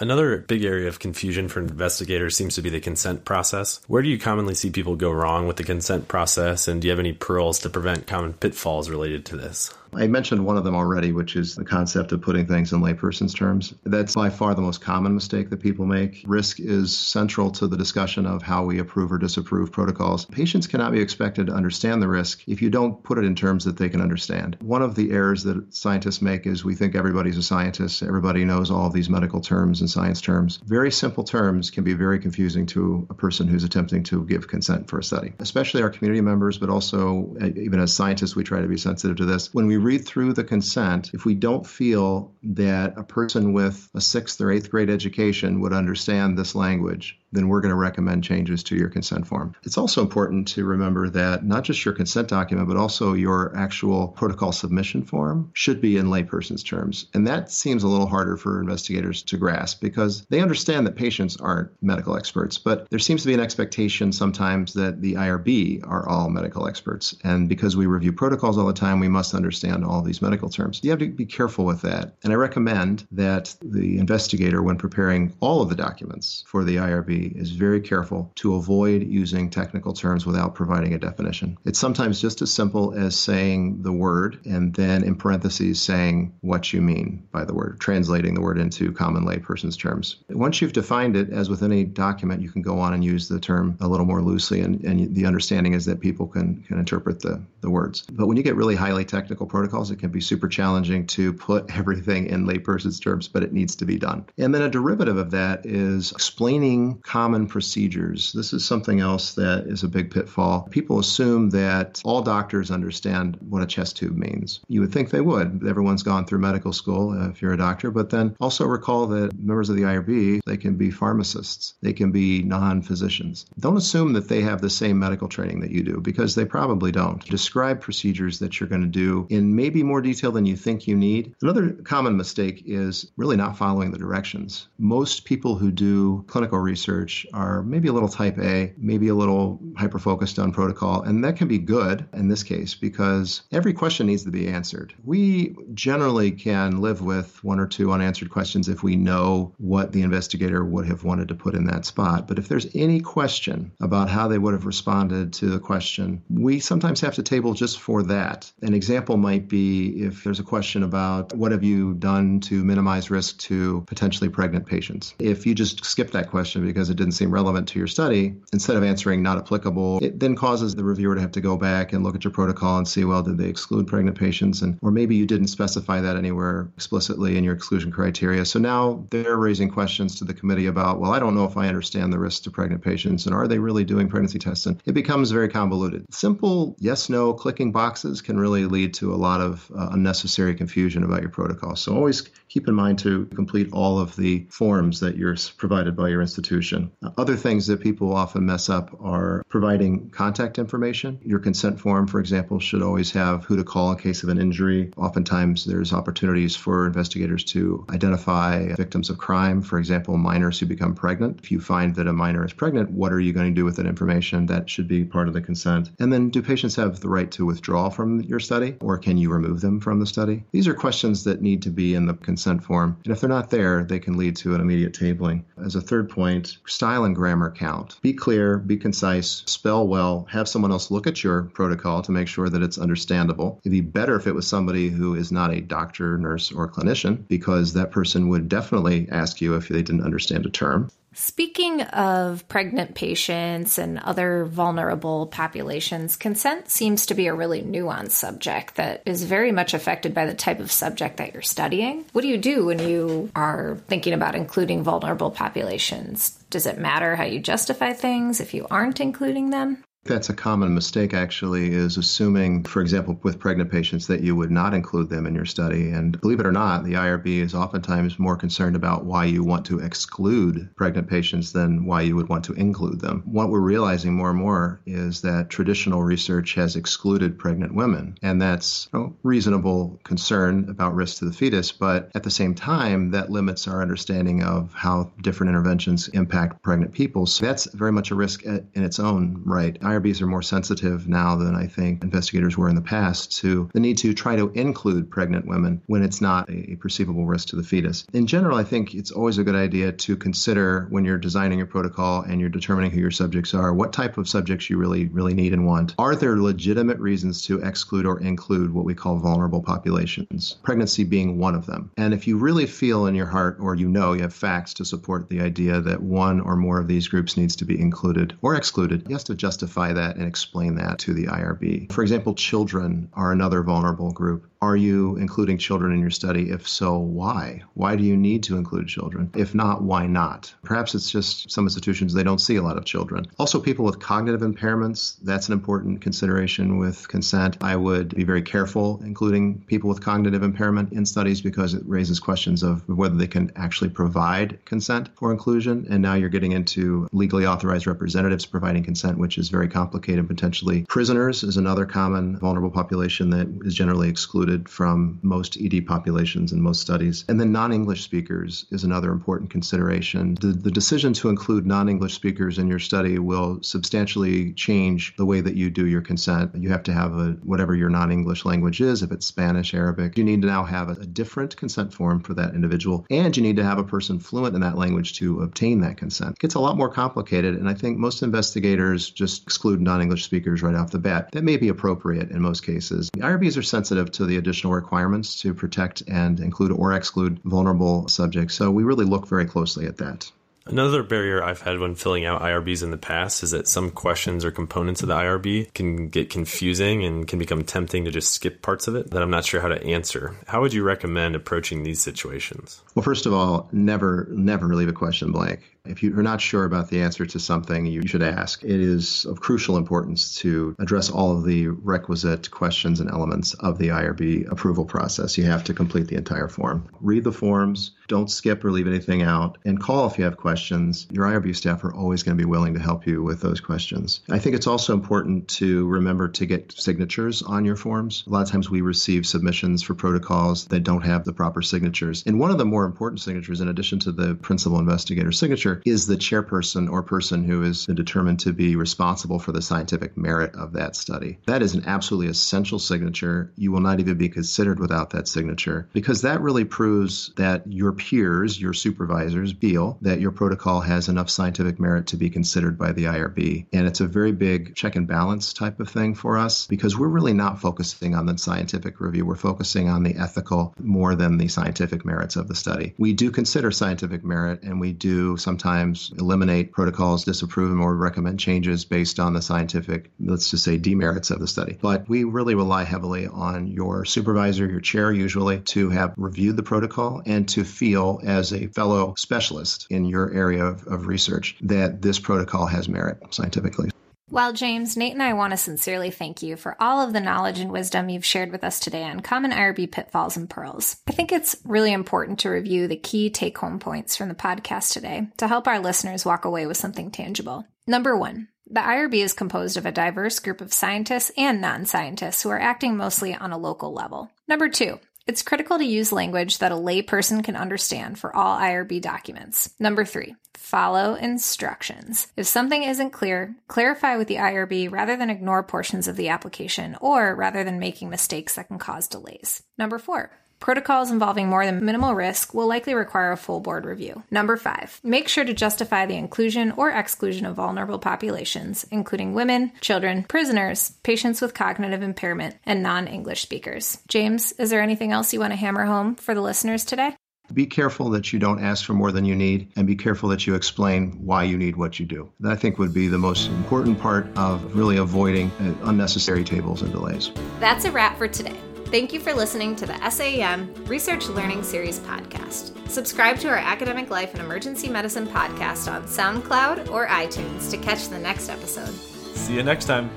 Another 0.00 0.38
big 0.38 0.64
area 0.64 0.86
of 0.86 1.00
confusion 1.00 1.48
for 1.48 1.58
investigators 1.58 2.36
seems 2.36 2.54
to 2.54 2.62
be 2.62 2.70
the 2.70 2.78
consent 2.78 3.24
process. 3.24 3.80
Where 3.88 4.02
do 4.02 4.08
you 4.08 4.18
commonly 4.18 4.54
see 4.54 4.70
people 4.70 4.94
go 4.94 5.10
wrong 5.10 5.48
with 5.48 5.56
the 5.56 5.64
consent 5.64 6.06
process, 6.06 6.68
and 6.68 6.80
do 6.80 6.86
you 6.86 6.92
have 6.92 7.00
any 7.00 7.12
pearls 7.12 7.58
to 7.60 7.68
prevent 7.68 8.06
common 8.06 8.34
pitfalls 8.34 8.88
related 8.88 9.24
to 9.26 9.36
this? 9.36 9.74
I 9.94 10.06
mentioned 10.06 10.44
one 10.44 10.56
of 10.56 10.64
them 10.64 10.74
already, 10.74 11.12
which 11.12 11.36
is 11.36 11.54
the 11.54 11.64
concept 11.64 12.12
of 12.12 12.20
putting 12.20 12.46
things 12.46 12.72
in 12.72 12.80
layperson's 12.80 13.34
terms. 13.34 13.74
That's 13.84 14.14
by 14.14 14.30
far 14.30 14.54
the 14.54 14.62
most 14.62 14.80
common 14.80 15.14
mistake 15.14 15.50
that 15.50 15.58
people 15.58 15.86
make. 15.86 16.22
Risk 16.26 16.60
is 16.60 16.96
central 16.96 17.50
to 17.52 17.66
the 17.66 17.76
discussion 17.76 18.26
of 18.26 18.42
how 18.42 18.64
we 18.64 18.78
approve 18.78 19.12
or 19.12 19.18
disapprove 19.18 19.72
protocols. 19.72 20.26
Patients 20.26 20.66
cannot 20.66 20.92
be 20.92 21.00
expected 21.00 21.46
to 21.46 21.52
understand 21.52 22.02
the 22.02 22.08
risk 22.08 22.42
if 22.46 22.60
you 22.62 22.70
don't 22.70 23.02
put 23.02 23.18
it 23.18 23.24
in 23.24 23.34
terms 23.34 23.64
that 23.64 23.76
they 23.76 23.88
can 23.88 24.00
understand. 24.00 24.56
One 24.60 24.82
of 24.82 24.94
the 24.94 25.10
errors 25.10 25.42
that 25.44 25.74
scientists 25.74 26.22
make 26.22 26.46
is 26.46 26.64
we 26.64 26.74
think 26.74 26.94
everybody's 26.94 27.38
a 27.38 27.42
scientist, 27.42 28.02
everybody 28.02 28.44
knows 28.44 28.70
all 28.70 28.90
these 28.90 29.08
medical 29.08 29.40
terms 29.40 29.80
and 29.80 29.88
science 29.88 30.20
terms. 30.20 30.60
Very 30.66 30.90
simple 30.90 31.24
terms 31.24 31.70
can 31.70 31.84
be 31.84 31.94
very 31.94 32.18
confusing 32.18 32.66
to 32.66 33.06
a 33.10 33.14
person 33.14 33.48
who's 33.48 33.64
attempting 33.64 34.02
to 34.04 34.24
give 34.26 34.48
consent 34.48 34.88
for 34.88 34.98
a 34.98 35.04
study, 35.04 35.32
especially 35.38 35.82
our 35.82 35.90
community 35.90 36.20
members, 36.20 36.58
but 36.58 36.68
also 36.68 37.34
uh, 37.40 37.46
even 37.56 37.80
as 37.80 37.92
scientists, 37.92 38.36
we 38.36 38.44
try 38.44 38.60
to 38.60 38.68
be 38.68 38.76
sensitive 38.76 39.16
to 39.16 39.24
this. 39.24 39.52
When 39.54 39.66
we 39.66 39.77
read 39.78 40.04
through 40.06 40.32
the 40.32 40.44
consent, 40.44 41.10
if 41.14 41.24
we 41.24 41.34
don't 41.34 41.66
feel 41.66 42.32
that 42.42 42.94
a 42.96 43.04
person 43.04 43.52
with 43.52 43.88
a 43.94 44.00
sixth 44.00 44.40
or 44.40 44.50
eighth 44.50 44.70
grade 44.70 44.90
education 44.90 45.60
would 45.60 45.72
understand 45.72 46.36
this 46.36 46.54
language, 46.54 47.18
then 47.32 47.48
we're 47.48 47.60
going 47.60 47.70
to 47.70 47.76
recommend 47.76 48.24
changes 48.24 48.62
to 48.64 48.76
your 48.76 48.88
consent 48.88 49.26
form. 49.26 49.54
It's 49.64 49.78
also 49.78 50.02
important 50.02 50.48
to 50.48 50.64
remember 50.64 51.08
that 51.10 51.44
not 51.44 51.64
just 51.64 51.84
your 51.84 51.94
consent 51.94 52.28
document, 52.28 52.68
but 52.68 52.76
also 52.76 53.12
your 53.12 53.54
actual 53.56 54.08
protocol 54.08 54.52
submission 54.52 55.02
form 55.02 55.50
should 55.52 55.80
be 55.80 55.96
in 55.96 56.06
layperson's 56.06 56.62
terms. 56.62 57.06
And 57.14 57.26
that 57.26 57.50
seems 57.50 57.82
a 57.82 57.88
little 57.88 58.06
harder 58.06 58.36
for 58.36 58.60
investigators 58.60 59.22
to 59.24 59.36
grasp 59.36 59.80
because 59.80 60.24
they 60.30 60.40
understand 60.40 60.86
that 60.86 60.96
patients 60.96 61.36
aren't 61.36 61.70
medical 61.82 62.16
experts, 62.16 62.58
but 62.58 62.88
there 62.90 62.98
seems 62.98 63.22
to 63.22 63.28
be 63.28 63.34
an 63.34 63.40
expectation 63.40 64.12
sometimes 64.12 64.72
that 64.74 65.02
the 65.02 65.14
IRB 65.14 65.86
are 65.86 66.08
all 66.08 66.30
medical 66.30 66.66
experts. 66.66 67.14
And 67.24 67.48
because 67.48 67.76
we 67.76 67.86
review 67.86 68.12
protocols 68.12 68.58
all 68.58 68.66
the 68.66 68.72
time, 68.72 69.00
we 69.00 69.08
must 69.08 69.34
understand 69.34 69.84
all 69.84 70.02
these 70.02 70.22
medical 70.22 70.48
terms. 70.48 70.80
You 70.82 70.90
have 70.90 70.98
to 71.00 71.08
be 71.08 71.26
careful 71.26 71.64
with 71.64 71.82
that. 71.82 72.14
And 72.22 72.32
I 72.32 72.36
recommend 72.36 73.06
that 73.12 73.54
the 73.62 73.98
investigator, 73.98 74.62
when 74.62 74.76
preparing 74.76 75.34
all 75.40 75.62
of 75.62 75.68
the 75.68 75.76
documents 75.76 76.44
for 76.46 76.64
the 76.64 76.76
IRB, 76.76 77.17
is 77.26 77.50
very 77.50 77.80
careful 77.80 78.32
to 78.36 78.54
avoid 78.54 79.02
using 79.02 79.50
technical 79.50 79.92
terms 79.92 80.26
without 80.26 80.54
providing 80.54 80.94
a 80.94 80.98
definition. 80.98 81.58
It's 81.64 81.78
sometimes 81.78 82.20
just 82.20 82.42
as 82.42 82.52
simple 82.52 82.94
as 82.94 83.18
saying 83.18 83.82
the 83.82 83.92
word 83.92 84.38
and 84.44 84.74
then 84.74 85.04
in 85.04 85.16
parentheses 85.16 85.80
saying 85.80 86.34
what 86.40 86.72
you 86.72 86.80
mean 86.80 87.26
by 87.32 87.44
the 87.44 87.54
word, 87.54 87.80
translating 87.80 88.34
the 88.34 88.40
word 88.40 88.58
into 88.58 88.92
common 88.92 89.24
layperson's 89.24 89.76
terms. 89.76 90.16
Once 90.30 90.60
you've 90.60 90.72
defined 90.72 91.16
it, 91.16 91.30
as 91.30 91.48
with 91.48 91.62
any 91.62 91.84
document, 91.84 92.42
you 92.42 92.50
can 92.50 92.62
go 92.62 92.78
on 92.78 92.94
and 92.94 93.04
use 93.04 93.28
the 93.28 93.40
term 93.40 93.76
a 93.80 93.88
little 93.88 94.06
more 94.06 94.22
loosely, 94.22 94.60
and, 94.60 94.82
and 94.84 95.14
the 95.14 95.26
understanding 95.26 95.74
is 95.74 95.84
that 95.86 96.00
people 96.00 96.26
can, 96.26 96.62
can 96.62 96.78
interpret 96.78 97.20
the, 97.20 97.42
the 97.60 97.70
words. 97.70 98.02
But 98.10 98.26
when 98.26 98.36
you 98.36 98.42
get 98.42 98.56
really 98.56 98.76
highly 98.76 99.04
technical 99.04 99.46
protocols, 99.46 99.90
it 99.90 99.98
can 99.98 100.10
be 100.10 100.20
super 100.20 100.48
challenging 100.48 101.06
to 101.08 101.32
put 101.32 101.76
everything 101.76 102.26
in 102.26 102.46
layperson's 102.46 103.00
terms, 103.00 103.28
but 103.28 103.42
it 103.42 103.52
needs 103.52 103.76
to 103.76 103.84
be 103.84 103.98
done. 103.98 104.26
And 104.38 104.54
then 104.54 104.62
a 104.62 104.70
derivative 104.70 105.16
of 105.16 105.30
that 105.32 105.66
is 105.66 106.12
explaining 106.12 107.00
common 107.08 107.46
procedures. 107.46 108.32
This 108.34 108.52
is 108.52 108.66
something 108.66 109.00
else 109.00 109.32
that 109.32 109.64
is 109.66 109.82
a 109.82 109.88
big 109.88 110.10
pitfall. 110.10 110.68
People 110.70 110.98
assume 110.98 111.48
that 111.50 112.02
all 112.04 112.20
doctors 112.20 112.70
understand 112.70 113.38
what 113.48 113.62
a 113.62 113.66
chest 113.66 113.96
tube 113.96 114.14
means. 114.14 114.60
You 114.68 114.82
would 114.82 114.92
think 114.92 115.08
they 115.08 115.22
would. 115.22 115.66
Everyone's 115.66 116.02
gone 116.02 116.26
through 116.26 116.40
medical 116.40 116.74
school 116.74 117.12
uh, 117.12 117.30
if 117.30 117.40
you're 117.40 117.54
a 117.54 117.56
doctor, 117.56 117.90
but 117.90 118.10
then 118.10 118.36
also 118.40 118.66
recall 118.66 119.06
that 119.06 119.32
members 119.38 119.70
of 119.70 119.76
the 119.76 119.84
IRB, 119.84 120.40
they 120.44 120.58
can 120.58 120.76
be 120.76 120.90
pharmacists, 120.90 121.74
they 121.80 121.94
can 121.94 122.12
be 122.12 122.42
non 122.42 122.82
physicians. 122.82 123.46
Don't 123.58 123.78
assume 123.78 124.12
that 124.12 124.28
they 124.28 124.42
have 124.42 124.60
the 124.60 124.68
same 124.68 124.98
medical 124.98 125.28
training 125.28 125.60
that 125.60 125.70
you 125.70 125.82
do 125.82 126.00
because 126.02 126.34
they 126.34 126.44
probably 126.44 126.92
don't. 126.92 127.24
Describe 127.24 127.80
procedures 127.80 128.38
that 128.40 128.60
you're 128.60 128.68
going 128.68 128.82
to 128.82 128.86
do 128.86 129.26
in 129.30 129.56
maybe 129.56 129.82
more 129.82 130.02
detail 130.02 130.30
than 130.30 130.44
you 130.44 130.56
think 130.56 130.86
you 130.86 130.94
need. 130.94 131.34
Another 131.40 131.70
common 131.70 132.18
mistake 132.18 132.64
is 132.66 133.10
really 133.16 133.36
not 133.36 133.56
following 133.56 133.92
the 133.92 133.98
directions. 133.98 134.68
Most 134.78 135.24
people 135.24 135.54
who 135.56 135.70
do 135.70 136.22
clinical 136.26 136.58
research 136.58 136.97
are 137.32 137.62
maybe 137.62 137.88
a 137.88 137.92
little 137.92 138.08
type 138.08 138.38
A, 138.38 138.72
maybe 138.76 139.08
a 139.08 139.14
little 139.14 139.60
hyper 139.76 139.98
focused 139.98 140.38
on 140.38 140.52
protocol, 140.52 141.02
and 141.02 141.24
that 141.24 141.36
can 141.36 141.48
be 141.48 141.58
good 141.58 142.06
in 142.12 142.28
this 142.28 142.42
case 142.42 142.74
because 142.74 143.42
every 143.52 143.72
question 143.72 144.06
needs 144.06 144.24
to 144.24 144.30
be 144.30 144.48
answered. 144.48 144.94
We 145.04 145.56
generally 145.74 146.32
can 146.32 146.80
live 146.80 147.00
with 147.02 147.42
one 147.44 147.60
or 147.60 147.66
two 147.66 147.92
unanswered 147.92 148.30
questions 148.30 148.68
if 148.68 148.82
we 148.82 148.96
know 148.96 149.54
what 149.58 149.92
the 149.92 150.02
investigator 150.02 150.64
would 150.64 150.86
have 150.86 151.04
wanted 151.04 151.28
to 151.28 151.34
put 151.34 151.54
in 151.54 151.66
that 151.66 151.84
spot. 151.84 152.28
But 152.28 152.38
if 152.38 152.48
there's 152.48 152.66
any 152.74 153.00
question 153.00 153.72
about 153.80 154.08
how 154.08 154.28
they 154.28 154.38
would 154.38 154.54
have 154.54 154.66
responded 154.66 155.32
to 155.34 155.46
the 155.46 155.58
question, 155.58 156.22
we 156.30 156.60
sometimes 156.60 157.00
have 157.00 157.14
to 157.14 157.22
table 157.22 157.54
just 157.54 157.80
for 157.80 158.02
that. 158.04 158.50
An 158.62 158.74
example 158.74 159.16
might 159.16 159.48
be 159.48 160.02
if 160.02 160.24
there's 160.24 160.40
a 160.40 160.44
question 160.44 160.82
about 160.82 161.34
what 161.34 161.52
have 161.52 161.64
you 161.64 161.94
done 161.94 162.40
to 162.40 162.64
minimize 162.64 163.10
risk 163.10 163.38
to 163.38 163.82
potentially 163.86 164.30
pregnant 164.30 164.66
patients. 164.66 165.14
If 165.18 165.46
you 165.46 165.54
just 165.54 165.84
skip 165.84 166.12
that 166.12 166.30
question 166.30 166.64
because 166.64 166.87
it 166.90 166.96
didn't 166.96 167.12
seem 167.12 167.30
relevant 167.30 167.68
to 167.68 167.78
your 167.78 167.88
study, 167.88 168.34
instead 168.52 168.76
of 168.76 168.84
answering 168.84 169.22
not 169.22 169.38
applicable, 169.38 169.98
it 170.02 170.18
then 170.18 170.34
causes 170.34 170.74
the 170.74 170.84
reviewer 170.84 171.14
to 171.14 171.20
have 171.20 171.32
to 171.32 171.40
go 171.40 171.56
back 171.56 171.92
and 171.92 172.04
look 172.04 172.14
at 172.14 172.24
your 172.24 172.32
protocol 172.32 172.78
and 172.78 172.86
see, 172.86 173.04
well, 173.04 173.22
did 173.22 173.38
they 173.38 173.48
exclude 173.48 173.86
pregnant 173.86 174.18
patients? 174.18 174.62
And 174.62 174.78
or 174.82 174.90
maybe 174.90 175.16
you 175.16 175.26
didn't 175.26 175.48
specify 175.48 176.00
that 176.00 176.16
anywhere 176.16 176.70
explicitly 176.76 177.36
in 177.36 177.44
your 177.44 177.54
exclusion 177.54 177.92
criteria. 177.92 178.44
So 178.44 178.58
now 178.58 179.06
they're 179.10 179.36
raising 179.36 179.70
questions 179.70 180.18
to 180.18 180.24
the 180.24 180.34
committee 180.34 180.66
about, 180.66 181.00
well, 181.00 181.12
I 181.12 181.18
don't 181.18 181.34
know 181.34 181.44
if 181.44 181.56
I 181.56 181.68
understand 181.68 182.12
the 182.12 182.18
risks 182.18 182.40
to 182.40 182.50
pregnant 182.50 182.82
patients 182.82 183.26
and 183.26 183.34
are 183.34 183.48
they 183.48 183.58
really 183.58 183.84
doing 183.84 184.08
pregnancy 184.08 184.38
testing? 184.38 184.80
It 184.86 184.92
becomes 184.92 185.30
very 185.30 185.48
convoluted. 185.48 186.04
Simple 186.12 186.76
yes 186.78 187.08
no 187.08 187.32
clicking 187.32 187.72
boxes 187.72 188.22
can 188.22 188.38
really 188.38 188.64
lead 188.64 188.94
to 188.94 189.12
a 189.12 189.16
lot 189.16 189.40
of 189.40 189.70
uh, 189.76 189.88
unnecessary 189.92 190.54
confusion 190.54 191.02
about 191.04 191.20
your 191.20 191.30
protocol. 191.30 191.76
So 191.76 191.94
always 191.94 192.28
keep 192.48 192.68
in 192.68 192.74
mind 192.74 192.98
to 193.00 193.26
complete 193.26 193.68
all 193.72 193.98
of 193.98 194.16
the 194.16 194.46
forms 194.50 195.00
that 195.00 195.16
you're 195.16 195.36
provided 195.56 195.96
by 195.96 196.08
your 196.08 196.20
institution. 196.20 196.77
Uh, 197.02 197.10
other 197.16 197.36
things 197.36 197.66
that 197.66 197.80
people 197.80 198.14
often 198.14 198.46
mess 198.46 198.68
up 198.68 198.96
are 199.00 199.42
providing 199.48 200.10
contact 200.10 200.58
information. 200.58 201.18
Your 201.22 201.38
consent 201.38 201.80
form, 201.80 202.06
for 202.06 202.20
example, 202.20 202.60
should 202.60 202.82
always 202.82 203.10
have 203.12 203.44
who 203.44 203.56
to 203.56 203.64
call 203.64 203.92
in 203.92 203.98
case 203.98 204.22
of 204.22 204.28
an 204.28 204.40
injury. 204.40 204.90
Oftentimes, 204.96 205.64
there's 205.64 205.92
opportunities 205.92 206.56
for 206.56 206.86
investigators 206.86 207.44
to 207.44 207.86
identify 207.90 208.74
victims 208.74 209.10
of 209.10 209.18
crime, 209.18 209.62
for 209.62 209.78
example, 209.78 210.16
minors 210.16 210.58
who 210.58 210.66
become 210.66 210.94
pregnant. 210.94 211.40
If 211.42 211.50
you 211.50 211.60
find 211.60 211.94
that 211.96 212.06
a 212.06 212.12
minor 212.12 212.44
is 212.44 212.52
pregnant, 212.52 212.90
what 212.90 213.12
are 213.12 213.20
you 213.20 213.32
going 213.32 213.48
to 213.48 213.54
do 213.54 213.64
with 213.64 213.76
that 213.76 213.86
information? 213.86 214.46
That 214.46 214.68
should 214.70 214.88
be 214.88 215.04
part 215.04 215.28
of 215.28 215.34
the 215.34 215.40
consent. 215.40 215.90
And 215.98 216.12
then, 216.12 216.30
do 216.30 216.42
patients 216.42 216.76
have 216.76 217.00
the 217.00 217.08
right 217.08 217.30
to 217.32 217.46
withdraw 217.46 217.88
from 217.90 218.20
your 218.22 218.40
study, 218.40 218.76
or 218.80 218.98
can 218.98 219.18
you 219.18 219.30
remove 219.30 219.60
them 219.60 219.80
from 219.80 220.00
the 220.00 220.06
study? 220.06 220.44
These 220.52 220.68
are 220.68 220.74
questions 220.74 221.24
that 221.24 221.42
need 221.42 221.62
to 221.62 221.70
be 221.70 221.94
in 221.94 222.06
the 222.06 222.14
consent 222.14 222.62
form. 222.64 222.98
And 223.04 223.12
if 223.12 223.20
they're 223.20 223.28
not 223.28 223.50
there, 223.50 223.84
they 223.84 223.98
can 223.98 224.16
lead 224.16 224.36
to 224.36 224.54
an 224.54 224.60
immediate 224.60 224.92
tabling. 224.92 225.44
As 225.64 225.74
a 225.74 225.80
third 225.80 226.10
point, 226.10 226.58
style 226.68 227.04
and 227.04 227.16
grammar 227.16 227.50
count. 227.50 227.98
Be 228.02 228.12
clear, 228.12 228.58
be 228.58 228.76
concise, 228.76 229.42
spell 229.46 229.86
well, 229.86 230.26
have 230.30 230.48
someone 230.48 230.70
else 230.70 230.90
look 230.90 231.06
at 231.06 231.24
your 231.24 231.42
protocol 231.42 232.02
to 232.02 232.12
make 232.12 232.28
sure 232.28 232.48
that 232.48 232.62
it's 232.62 232.78
understandable. 232.78 233.60
It'd 233.62 233.72
be 233.72 233.80
better 233.80 234.16
if 234.16 234.26
it 234.26 234.34
was 234.34 234.46
somebody 234.46 234.88
who 234.88 235.14
is 235.14 235.32
not 235.32 235.52
a 235.52 235.60
doctor, 235.60 236.18
nurse, 236.18 236.52
or 236.52 236.68
clinician, 236.68 237.26
because 237.28 237.72
that 237.72 237.90
person 237.90 238.28
would 238.28 238.48
definitely 238.48 239.08
ask 239.10 239.40
you 239.40 239.54
if 239.54 239.68
they 239.68 239.82
didn't 239.82 240.04
understand 240.04 240.46
a 240.46 240.50
term. 240.50 240.90
Speaking 241.20 241.82
of 241.82 242.46
pregnant 242.46 242.94
patients 242.94 243.76
and 243.76 243.98
other 243.98 244.44
vulnerable 244.44 245.26
populations, 245.26 246.14
consent 246.14 246.70
seems 246.70 247.06
to 247.06 247.14
be 247.14 247.26
a 247.26 247.34
really 247.34 247.60
nuanced 247.60 248.12
subject 248.12 248.76
that 248.76 249.02
is 249.04 249.24
very 249.24 249.50
much 249.50 249.74
affected 249.74 250.14
by 250.14 250.26
the 250.26 250.34
type 250.34 250.60
of 250.60 250.70
subject 250.70 251.16
that 251.16 251.32
you're 251.32 251.42
studying. 251.42 252.04
What 252.12 252.22
do 252.22 252.28
you 252.28 252.38
do 252.38 252.66
when 252.66 252.78
you 252.78 253.32
are 253.34 253.78
thinking 253.88 254.12
about 254.12 254.36
including 254.36 254.84
vulnerable 254.84 255.32
populations? 255.32 256.38
Does 256.50 256.66
it 256.66 256.78
matter 256.78 257.16
how 257.16 257.24
you 257.24 257.40
justify 257.40 257.94
things 257.94 258.40
if 258.40 258.54
you 258.54 258.68
aren't 258.70 259.00
including 259.00 259.50
them? 259.50 259.82
That's 260.08 260.30
a 260.30 260.34
common 260.34 260.74
mistake, 260.74 261.12
actually, 261.12 261.72
is 261.72 261.98
assuming, 261.98 262.64
for 262.64 262.80
example, 262.80 263.20
with 263.22 263.38
pregnant 263.38 263.70
patients, 263.70 264.06
that 264.06 264.22
you 264.22 264.34
would 264.34 264.50
not 264.50 264.72
include 264.72 265.10
them 265.10 265.26
in 265.26 265.34
your 265.34 265.44
study. 265.44 265.90
And 265.90 266.18
believe 266.20 266.40
it 266.40 266.46
or 266.46 266.52
not, 266.52 266.84
the 266.84 266.94
IRB 266.94 267.40
is 267.42 267.54
oftentimes 267.54 268.18
more 268.18 268.36
concerned 268.36 268.74
about 268.74 269.04
why 269.04 269.26
you 269.26 269.44
want 269.44 269.66
to 269.66 269.80
exclude 269.80 270.70
pregnant 270.76 271.08
patients 271.08 271.52
than 271.52 271.84
why 271.84 272.00
you 272.02 272.16
would 272.16 272.30
want 272.30 272.46
to 272.46 272.54
include 272.54 273.00
them. 273.00 273.22
What 273.26 273.50
we're 273.50 273.60
realizing 273.60 274.14
more 274.14 274.30
and 274.30 274.38
more 274.38 274.80
is 274.86 275.20
that 275.20 275.50
traditional 275.50 276.02
research 276.02 276.54
has 276.54 276.74
excluded 276.74 277.38
pregnant 277.38 277.74
women. 277.74 278.16
And 278.22 278.40
that's 278.40 278.88
a 278.94 279.08
reasonable 279.22 280.00
concern 280.04 280.70
about 280.70 280.94
risk 280.94 281.18
to 281.18 281.26
the 281.26 281.32
fetus. 281.32 281.70
But 281.70 282.10
at 282.14 282.22
the 282.22 282.30
same 282.30 282.54
time, 282.54 283.10
that 283.10 283.30
limits 283.30 283.68
our 283.68 283.82
understanding 283.82 284.42
of 284.42 284.72
how 284.72 285.12
different 285.20 285.50
interventions 285.50 286.08
impact 286.08 286.62
pregnant 286.62 286.92
people. 286.92 287.26
So 287.26 287.44
that's 287.44 287.66
very 287.74 287.92
much 287.92 288.10
a 288.10 288.14
risk 288.14 288.44
in 288.44 288.68
its 288.74 288.98
own 288.98 289.42
right. 289.44 289.76
IRBs 289.98 290.20
are 290.20 290.26
more 290.26 290.42
sensitive 290.42 291.08
now 291.08 291.36
than 291.36 291.54
I 291.54 291.66
think 291.66 292.02
investigators 292.02 292.56
were 292.56 292.68
in 292.68 292.74
the 292.74 292.80
past 292.80 293.36
to 293.38 293.68
the 293.72 293.80
need 293.80 293.98
to 293.98 294.14
try 294.14 294.36
to 294.36 294.50
include 294.50 295.10
pregnant 295.10 295.46
women 295.46 295.82
when 295.86 296.02
it's 296.02 296.20
not 296.20 296.48
a 296.50 296.76
perceivable 296.76 297.26
risk 297.26 297.48
to 297.48 297.56
the 297.56 297.62
fetus. 297.62 298.06
In 298.12 298.26
general, 298.26 298.56
I 298.56 298.64
think 298.64 298.94
it's 298.94 299.10
always 299.10 299.38
a 299.38 299.44
good 299.44 299.54
idea 299.54 299.92
to 299.92 300.16
consider 300.16 300.86
when 300.90 301.04
you're 301.04 301.18
designing 301.18 301.58
your 301.58 301.66
protocol 301.66 302.22
and 302.22 302.40
you're 302.40 302.48
determining 302.48 302.90
who 302.90 303.00
your 303.00 303.10
subjects 303.10 303.54
are, 303.54 303.74
what 303.74 303.92
type 303.92 304.18
of 304.18 304.28
subjects 304.28 304.70
you 304.70 304.78
really, 304.78 305.06
really 305.06 305.34
need 305.34 305.52
and 305.52 305.66
want. 305.66 305.94
Are 305.98 306.14
there 306.14 306.36
legitimate 306.36 306.98
reasons 306.98 307.42
to 307.46 307.60
exclude 307.60 308.06
or 308.06 308.20
include 308.20 308.72
what 308.72 308.84
we 308.84 308.94
call 308.94 309.18
vulnerable 309.18 309.62
populations? 309.62 310.56
Pregnancy 310.62 311.04
being 311.04 311.38
one 311.38 311.54
of 311.54 311.66
them. 311.66 311.90
And 311.96 312.14
if 312.14 312.26
you 312.26 312.38
really 312.38 312.66
feel 312.66 313.06
in 313.06 313.14
your 313.14 313.26
heart 313.26 313.58
or 313.60 313.74
you 313.74 313.88
know 313.88 314.12
you 314.12 314.22
have 314.22 314.34
facts 314.34 314.74
to 314.74 314.84
support 314.84 315.28
the 315.28 315.40
idea 315.40 315.80
that 315.80 316.02
one 316.02 316.40
or 316.40 316.56
more 316.56 316.78
of 316.78 316.86
these 316.86 317.08
groups 317.08 317.36
needs 317.36 317.56
to 317.56 317.64
be 317.64 317.80
included 317.80 318.36
or 318.42 318.54
excluded, 318.54 319.04
you 319.08 319.14
have 319.14 319.24
to 319.24 319.34
justify 319.34 319.77
that 319.92 320.16
and 320.16 320.26
explain 320.26 320.74
that 320.76 320.98
to 321.00 321.14
the 321.14 321.26
IRB. 321.26 321.92
For 321.92 322.02
example, 322.02 322.34
children 322.34 323.08
are 323.14 323.32
another 323.32 323.62
vulnerable 323.62 324.10
group. 324.12 324.50
Are 324.60 324.76
you 324.76 325.16
including 325.18 325.56
children 325.56 325.92
in 325.92 326.00
your 326.00 326.10
study? 326.10 326.50
If 326.50 326.68
so, 326.68 326.98
why? 326.98 327.62
Why 327.74 327.94
do 327.94 328.02
you 328.02 328.16
need 328.16 328.42
to 328.44 328.56
include 328.56 328.88
children? 328.88 329.30
If 329.36 329.54
not, 329.54 329.82
why 329.82 330.08
not? 330.08 330.52
Perhaps 330.64 330.96
it's 330.96 331.10
just 331.10 331.48
some 331.48 331.64
institutions 331.64 332.12
they 332.12 332.24
don't 332.24 332.40
see 332.40 332.56
a 332.56 332.62
lot 332.62 332.76
of 332.76 332.84
children. 332.84 333.26
Also, 333.38 333.60
people 333.60 333.84
with 333.84 334.00
cognitive 334.00 334.40
impairments, 334.40 335.16
that's 335.22 335.46
an 335.46 335.52
important 335.52 336.00
consideration 336.00 336.76
with 336.76 337.06
consent. 337.06 337.56
I 337.60 337.76
would 337.76 338.16
be 338.16 338.24
very 338.24 338.42
careful 338.42 339.00
including 339.04 339.62
people 339.66 339.88
with 339.88 340.00
cognitive 340.00 340.42
impairment 340.42 340.92
in 340.92 341.06
studies 341.06 341.40
because 341.40 341.74
it 341.74 341.82
raises 341.86 342.18
questions 342.18 342.64
of 342.64 342.86
whether 342.88 343.14
they 343.14 343.28
can 343.28 343.52
actually 343.54 343.90
provide 343.90 344.58
consent 344.64 345.08
for 345.14 345.30
inclusion. 345.30 345.86
And 345.88 346.02
now 346.02 346.14
you're 346.14 346.28
getting 346.28 346.52
into 346.52 347.08
legally 347.12 347.46
authorized 347.46 347.86
representatives 347.86 348.44
providing 348.44 348.82
consent, 348.82 349.18
which 349.18 349.38
is 349.38 349.50
very 349.50 349.68
complicated. 349.68 350.26
Potentially, 350.26 350.84
prisoners 350.88 351.44
is 351.44 351.56
another 351.56 351.86
common 351.86 352.38
vulnerable 352.38 352.70
population 352.70 353.30
that 353.30 353.48
is 353.64 353.74
generally 353.74 354.08
excluded 354.08 354.47
excluded 354.48 354.68
from 354.68 355.18
most 355.22 355.58
ED 355.60 355.86
populations 355.86 356.52
in 356.52 356.60
most 356.60 356.80
studies. 356.80 357.24
And 357.28 357.38
then 357.40 357.52
non 357.52 357.72
English 357.72 358.02
speakers 358.02 358.66
is 358.70 358.84
another 358.84 359.12
important 359.12 359.50
consideration. 359.50 360.36
The, 360.40 360.48
the 360.48 360.70
decision 360.70 361.12
to 361.14 361.28
include 361.28 361.66
non 361.66 361.88
English 361.88 362.14
speakers 362.14 362.58
in 362.58 362.68
your 362.68 362.78
study 362.78 363.18
will 363.18 363.62
substantially 363.62 364.52
change 364.54 365.14
the 365.16 365.26
way 365.26 365.40
that 365.40 365.56
you 365.56 365.70
do 365.70 365.86
your 365.86 366.00
consent. 366.00 366.54
You 366.54 366.70
have 366.70 366.82
to 366.84 366.92
have 366.92 367.12
a, 367.12 367.36
whatever 367.42 367.74
your 367.74 367.90
non 367.90 368.10
English 368.10 368.44
language 368.44 368.80
is, 368.80 369.02
if 369.02 369.12
it's 369.12 369.26
Spanish, 369.26 369.74
Arabic, 369.74 370.16
you 370.16 370.24
need 370.24 370.42
to 370.42 370.48
now 370.48 370.64
have 370.64 370.88
a, 370.88 370.92
a 370.92 371.06
different 371.06 371.56
consent 371.56 371.92
form 371.92 372.20
for 372.20 372.34
that 372.34 372.54
individual. 372.54 373.04
And 373.10 373.36
you 373.36 373.42
need 373.42 373.56
to 373.56 373.64
have 373.64 373.78
a 373.78 373.84
person 373.84 374.18
fluent 374.18 374.54
in 374.54 374.62
that 374.62 374.78
language 374.78 375.18
to 375.18 375.42
obtain 375.42 375.80
that 375.80 375.96
consent. 375.96 376.32
It 376.32 376.38
gets 376.38 376.54
a 376.54 376.60
lot 376.60 376.76
more 376.76 376.88
complicated. 376.88 377.56
And 377.56 377.68
I 377.68 377.74
think 377.74 377.98
most 377.98 378.22
investigators 378.22 379.10
just 379.10 379.42
exclude 379.42 379.80
non 379.80 380.00
English 380.00 380.24
speakers 380.24 380.62
right 380.62 380.74
off 380.74 380.90
the 380.90 380.98
bat. 380.98 381.30
That 381.32 381.44
may 381.44 381.56
be 381.56 381.68
appropriate 381.68 382.30
in 382.30 382.40
most 382.40 382.64
cases. 382.64 383.10
The 383.12 383.20
IRBs 383.20 383.58
are 383.58 383.62
sensitive 383.62 384.10
to 384.12 384.24
the 384.24 384.37
additional 384.38 384.72
requirements 384.72 385.40
to 385.42 385.52
protect 385.52 386.02
and 386.08 386.40
include 386.40 386.72
or 386.72 386.92
exclude 386.94 387.40
vulnerable 387.44 388.08
subjects. 388.08 388.54
So 388.54 388.70
we 388.70 388.84
really 388.84 389.04
look 389.04 389.28
very 389.28 389.46
closely 389.46 389.86
at 389.86 389.98
that. 389.98 390.30
Another 390.68 391.02
barrier 391.02 391.42
I've 391.42 391.62
had 391.62 391.78
when 391.78 391.94
filling 391.94 392.26
out 392.26 392.42
IRBs 392.42 392.82
in 392.82 392.90
the 392.90 392.98
past 392.98 393.42
is 393.42 393.52
that 393.52 393.66
some 393.66 393.90
questions 393.90 394.44
or 394.44 394.50
components 394.50 395.02
of 395.02 395.08
the 395.08 395.14
IRB 395.14 395.72
can 395.72 396.08
get 396.08 396.28
confusing 396.28 397.04
and 397.04 397.26
can 397.26 397.38
become 397.38 397.64
tempting 397.64 398.04
to 398.04 398.10
just 398.10 398.34
skip 398.34 398.60
parts 398.60 398.86
of 398.86 398.94
it 398.94 399.10
that 399.10 399.22
I'm 399.22 399.30
not 399.30 399.46
sure 399.46 399.62
how 399.62 399.68
to 399.68 399.82
answer. 399.82 400.36
How 400.46 400.60
would 400.60 400.74
you 400.74 400.82
recommend 400.82 401.34
approaching 401.34 401.82
these 401.82 402.02
situations? 402.02 402.82
Well, 402.94 403.02
first 403.02 403.24
of 403.24 403.32
all, 403.32 403.70
never, 403.72 404.28
never 404.30 404.74
leave 404.74 404.88
a 404.88 404.92
question 404.92 405.32
blank. 405.32 405.60
If 405.84 406.02
you're 406.02 406.22
not 406.22 406.40
sure 406.40 406.64
about 406.64 406.88
the 406.90 407.00
answer 407.00 407.24
to 407.24 407.38
something, 407.38 407.86
you 407.86 408.06
should 408.06 408.22
ask. 408.22 408.62
It 408.62 408.80
is 408.80 409.24
of 409.24 409.40
crucial 409.40 409.76
importance 409.76 410.36
to 410.36 410.76
address 410.78 411.10
all 411.10 411.36
of 411.36 411.44
the 411.44 411.68
requisite 411.68 412.50
questions 412.50 413.00
and 413.00 413.10
elements 413.10 413.54
of 413.54 413.78
the 413.78 413.88
IRB 413.88 414.50
approval 414.50 414.84
process. 414.84 415.38
You 415.38 415.44
have 415.44 415.64
to 415.64 415.74
complete 415.74 416.08
the 416.08 416.16
entire 416.16 416.48
form. 416.48 416.88
Read 417.00 417.24
the 417.24 417.32
forms, 417.32 417.92
don't 418.08 418.30
skip 418.30 418.64
or 418.64 418.72
leave 418.72 418.86
anything 418.86 419.22
out, 419.22 419.58
and 419.64 419.80
call 419.80 420.06
if 420.06 420.18
you 420.18 420.24
have 420.24 420.36
questions. 420.36 421.06
Your 421.10 421.26
IRB 421.26 421.54
staff 421.54 421.84
are 421.84 421.94
always 421.94 422.22
going 422.22 422.36
to 422.36 422.42
be 422.42 422.48
willing 422.48 422.74
to 422.74 422.80
help 422.80 423.06
you 423.06 423.22
with 423.22 423.40
those 423.40 423.60
questions. 423.60 424.20
I 424.30 424.38
think 424.38 424.56
it's 424.56 424.66
also 424.66 424.92
important 424.92 425.48
to 425.48 425.86
remember 425.86 426.28
to 426.28 426.46
get 426.46 426.72
signatures 426.72 427.42
on 427.42 427.64
your 427.64 427.76
forms. 427.76 428.24
A 428.26 428.30
lot 428.30 428.42
of 428.42 428.50
times 428.50 428.70
we 428.70 428.80
receive 428.80 429.26
submissions 429.26 429.82
for 429.82 429.94
protocols 429.94 430.66
that 430.66 430.80
don't 430.80 431.04
have 431.04 431.24
the 431.24 431.32
proper 431.32 431.62
signatures. 431.62 432.22
And 432.26 432.38
one 432.38 432.50
of 432.50 432.58
the 432.58 432.64
more 432.64 432.84
important 432.84 433.20
signatures, 433.20 433.60
in 433.60 433.68
addition 433.68 433.98
to 434.00 434.12
the 434.12 434.34
principal 434.36 434.78
investigator 434.78 435.32
signature, 435.32 435.77
is 435.84 436.06
the 436.06 436.16
chairperson 436.16 436.90
or 436.90 437.02
person 437.02 437.44
who 437.44 437.62
is 437.62 437.86
determined 437.86 438.40
to 438.40 438.52
be 438.52 438.76
responsible 438.76 439.38
for 439.38 439.52
the 439.52 439.62
scientific 439.62 440.16
merit 440.16 440.54
of 440.54 440.72
that 440.72 440.96
study. 440.96 441.38
That 441.46 441.62
is 441.62 441.74
an 441.74 441.84
absolutely 441.86 442.30
essential 442.30 442.78
signature. 442.78 443.52
You 443.56 443.72
will 443.72 443.80
not 443.80 444.00
even 444.00 444.16
be 444.16 444.28
considered 444.28 444.80
without 444.80 445.10
that 445.10 445.28
signature 445.28 445.88
because 445.92 446.22
that 446.22 446.40
really 446.40 446.64
proves 446.64 447.32
that 447.36 447.70
your 447.70 447.92
peers, 447.92 448.60
your 448.60 448.72
supervisors, 448.72 449.52
feel 449.52 449.98
that 450.02 450.20
your 450.20 450.32
protocol 450.32 450.80
has 450.80 451.08
enough 451.08 451.30
scientific 451.30 451.78
merit 451.78 452.08
to 452.08 452.16
be 452.16 452.30
considered 452.30 452.78
by 452.78 452.92
the 452.92 453.04
IRB. 453.04 453.66
And 453.72 453.86
it's 453.86 454.00
a 454.00 454.06
very 454.06 454.32
big 454.32 454.74
check 454.74 454.96
and 454.96 455.06
balance 455.06 455.52
type 455.52 455.80
of 455.80 455.88
thing 455.88 456.14
for 456.14 456.38
us 456.38 456.66
because 456.66 456.96
we're 456.96 457.08
really 457.08 457.32
not 457.32 457.60
focusing 457.60 458.14
on 458.14 458.26
the 458.26 458.38
scientific 458.38 459.00
review. 459.00 459.26
We're 459.26 459.36
focusing 459.36 459.88
on 459.88 460.02
the 460.02 460.16
ethical 460.16 460.74
more 460.80 461.14
than 461.14 461.38
the 461.38 461.48
scientific 461.48 462.04
merits 462.04 462.36
of 462.36 462.48
the 462.48 462.54
study. 462.54 462.94
We 462.98 463.12
do 463.12 463.30
consider 463.30 463.70
scientific 463.70 464.24
merit 464.24 464.62
and 464.62 464.80
we 464.80 464.92
do 464.92 465.36
sometimes 465.36 465.57
sometimes 465.58 466.12
eliminate 466.18 466.70
protocols, 466.70 467.24
disapprove 467.24 467.70
them, 467.70 467.80
or 467.80 467.96
recommend 467.96 468.38
changes 468.38 468.84
based 468.84 469.18
on 469.18 469.32
the 469.32 469.42
scientific, 469.42 470.12
let's 470.20 470.52
just 470.52 470.62
say, 470.62 470.76
demerits 470.76 471.32
of 471.32 471.40
the 471.40 471.48
study. 471.48 471.76
But 471.82 472.08
we 472.08 472.22
really 472.22 472.54
rely 472.54 472.84
heavily 472.84 473.26
on 473.26 473.66
your 473.66 474.04
supervisor, 474.04 474.70
your 474.70 474.80
chair 474.80 475.12
usually, 475.12 475.60
to 475.60 475.90
have 475.90 476.14
reviewed 476.16 476.56
the 476.56 476.62
protocol 476.62 477.22
and 477.26 477.48
to 477.48 477.64
feel 477.64 478.20
as 478.22 478.52
a 478.52 478.68
fellow 478.68 479.14
specialist 479.16 479.88
in 479.90 480.04
your 480.04 480.32
area 480.32 480.64
of, 480.64 480.86
of 480.86 481.08
research 481.08 481.56
that 481.62 482.02
this 482.02 482.20
protocol 482.20 482.66
has 482.66 482.88
merit 482.88 483.18
scientifically. 483.30 483.90
Well, 484.30 484.52
James, 484.52 484.94
Nate 484.94 485.14
and 485.14 485.22
I 485.22 485.32
want 485.32 485.52
to 485.52 485.56
sincerely 485.56 486.10
thank 486.10 486.42
you 486.42 486.56
for 486.56 486.76
all 486.80 487.00
of 487.00 487.14
the 487.14 487.20
knowledge 487.20 487.60
and 487.60 487.72
wisdom 487.72 488.10
you've 488.10 488.26
shared 488.26 488.52
with 488.52 488.62
us 488.62 488.78
today 488.78 489.04
on 489.04 489.20
common 489.20 489.52
IRB 489.52 489.90
pitfalls 489.90 490.36
and 490.36 490.50
pearls. 490.50 490.96
I 491.08 491.12
think 491.12 491.32
it's 491.32 491.56
really 491.64 491.94
important 491.94 492.40
to 492.40 492.50
review 492.50 492.88
the 492.88 492.96
key 492.96 493.30
take 493.30 493.56
home 493.56 493.78
points 493.78 494.16
from 494.16 494.28
the 494.28 494.34
podcast 494.34 494.92
today 494.92 495.28
to 495.38 495.48
help 495.48 495.66
our 495.66 495.78
listeners 495.78 496.26
walk 496.26 496.44
away 496.44 496.66
with 496.66 496.76
something 496.76 497.10
tangible. 497.10 497.64
Number 497.86 498.14
one, 498.14 498.48
the 498.70 498.80
IRB 498.80 499.14
is 499.14 499.32
composed 499.32 499.78
of 499.78 499.86
a 499.86 499.92
diverse 499.92 500.40
group 500.40 500.60
of 500.60 500.74
scientists 500.74 501.32
and 501.38 501.62
non 501.62 501.86
scientists 501.86 502.42
who 502.42 502.50
are 502.50 502.60
acting 502.60 502.98
mostly 502.98 503.34
on 503.34 503.52
a 503.52 503.58
local 503.58 503.94
level. 503.94 504.30
Number 504.46 504.68
two, 504.68 505.00
it's 505.28 505.42
critical 505.42 505.76
to 505.76 505.84
use 505.84 506.10
language 506.10 506.58
that 506.58 506.72
a 506.72 506.74
layperson 506.74 507.44
can 507.44 507.54
understand 507.54 508.18
for 508.18 508.34
all 508.34 508.58
IRB 508.58 509.02
documents. 509.02 509.70
Number 509.78 510.06
three, 510.06 510.34
follow 510.54 511.14
instructions. 511.16 512.28
If 512.34 512.46
something 512.46 512.82
isn't 512.82 513.10
clear, 513.10 513.54
clarify 513.68 514.16
with 514.16 514.26
the 514.28 514.36
IRB 514.36 514.90
rather 514.90 515.16
than 515.16 515.28
ignore 515.28 515.62
portions 515.62 516.08
of 516.08 516.16
the 516.16 516.30
application 516.30 516.96
or 517.02 517.34
rather 517.34 517.62
than 517.62 517.78
making 517.78 518.08
mistakes 518.08 518.54
that 518.54 518.68
can 518.68 518.78
cause 518.78 519.06
delays. 519.06 519.62
Number 519.76 519.98
four, 519.98 520.30
Protocols 520.60 521.10
involving 521.10 521.48
more 521.48 521.64
than 521.64 521.84
minimal 521.84 522.14
risk 522.14 522.52
will 522.52 522.66
likely 522.66 522.94
require 522.94 523.32
a 523.32 523.36
full 523.36 523.60
board 523.60 523.84
review. 523.84 524.22
Number 524.30 524.56
five, 524.56 525.00
make 525.02 525.28
sure 525.28 525.44
to 525.44 525.54
justify 525.54 526.06
the 526.06 526.16
inclusion 526.16 526.72
or 526.72 526.90
exclusion 526.90 527.46
of 527.46 527.56
vulnerable 527.56 527.98
populations, 527.98 528.84
including 528.90 529.34
women, 529.34 529.72
children, 529.80 530.24
prisoners, 530.24 530.92
patients 531.02 531.40
with 531.40 531.54
cognitive 531.54 532.02
impairment, 532.02 532.56
and 532.66 532.82
non 532.82 533.06
English 533.06 533.42
speakers. 533.42 533.98
James, 534.08 534.52
is 534.52 534.70
there 534.70 534.82
anything 534.82 535.12
else 535.12 535.32
you 535.32 535.40
want 535.40 535.52
to 535.52 535.56
hammer 535.56 535.84
home 535.84 536.16
for 536.16 536.34
the 536.34 536.42
listeners 536.42 536.84
today? 536.84 537.14
Be 537.52 537.64
careful 537.64 538.10
that 538.10 538.30
you 538.32 538.38
don't 538.38 538.62
ask 538.62 538.84
for 538.84 538.92
more 538.92 539.10
than 539.10 539.24
you 539.24 539.34
need, 539.34 539.72
and 539.76 539.86
be 539.86 539.96
careful 539.96 540.28
that 540.28 540.46
you 540.46 540.54
explain 540.54 541.12
why 541.24 541.44
you 541.44 541.56
need 541.56 541.76
what 541.76 541.98
you 541.98 542.04
do. 542.04 542.30
That 542.40 542.52
I 542.52 542.56
think 542.56 542.78
would 542.78 542.92
be 542.92 543.08
the 543.08 543.16
most 543.16 543.48
important 543.48 543.98
part 543.98 544.26
of 544.36 544.76
really 544.76 544.98
avoiding 544.98 545.50
uh, 545.52 545.74
unnecessary 545.84 546.44
tables 546.44 546.82
and 546.82 546.92
delays. 546.92 547.30
That's 547.58 547.86
a 547.86 547.90
wrap 547.90 548.18
for 548.18 548.28
today. 548.28 548.56
Thank 548.90 549.12
you 549.12 549.20
for 549.20 549.34
listening 549.34 549.76
to 549.76 549.84
the 549.86 549.92
SAEM 549.92 550.88
Research 550.88 551.28
Learning 551.28 551.62
Series 551.62 551.98
podcast. 552.00 552.72
Subscribe 552.88 553.38
to 553.40 553.48
our 553.48 553.56
Academic 553.58 554.08
Life 554.08 554.34
in 554.34 554.40
Emergency 554.40 554.88
Medicine 554.88 555.26
podcast 555.26 555.92
on 555.92 556.04
SoundCloud 556.04 556.90
or 556.90 557.06
iTunes 557.06 557.70
to 557.70 557.76
catch 557.76 558.08
the 558.08 558.18
next 558.18 558.48
episode. 558.48 558.94
See 559.36 559.56
you 559.56 559.62
next 559.62 559.84
time. 559.84 560.08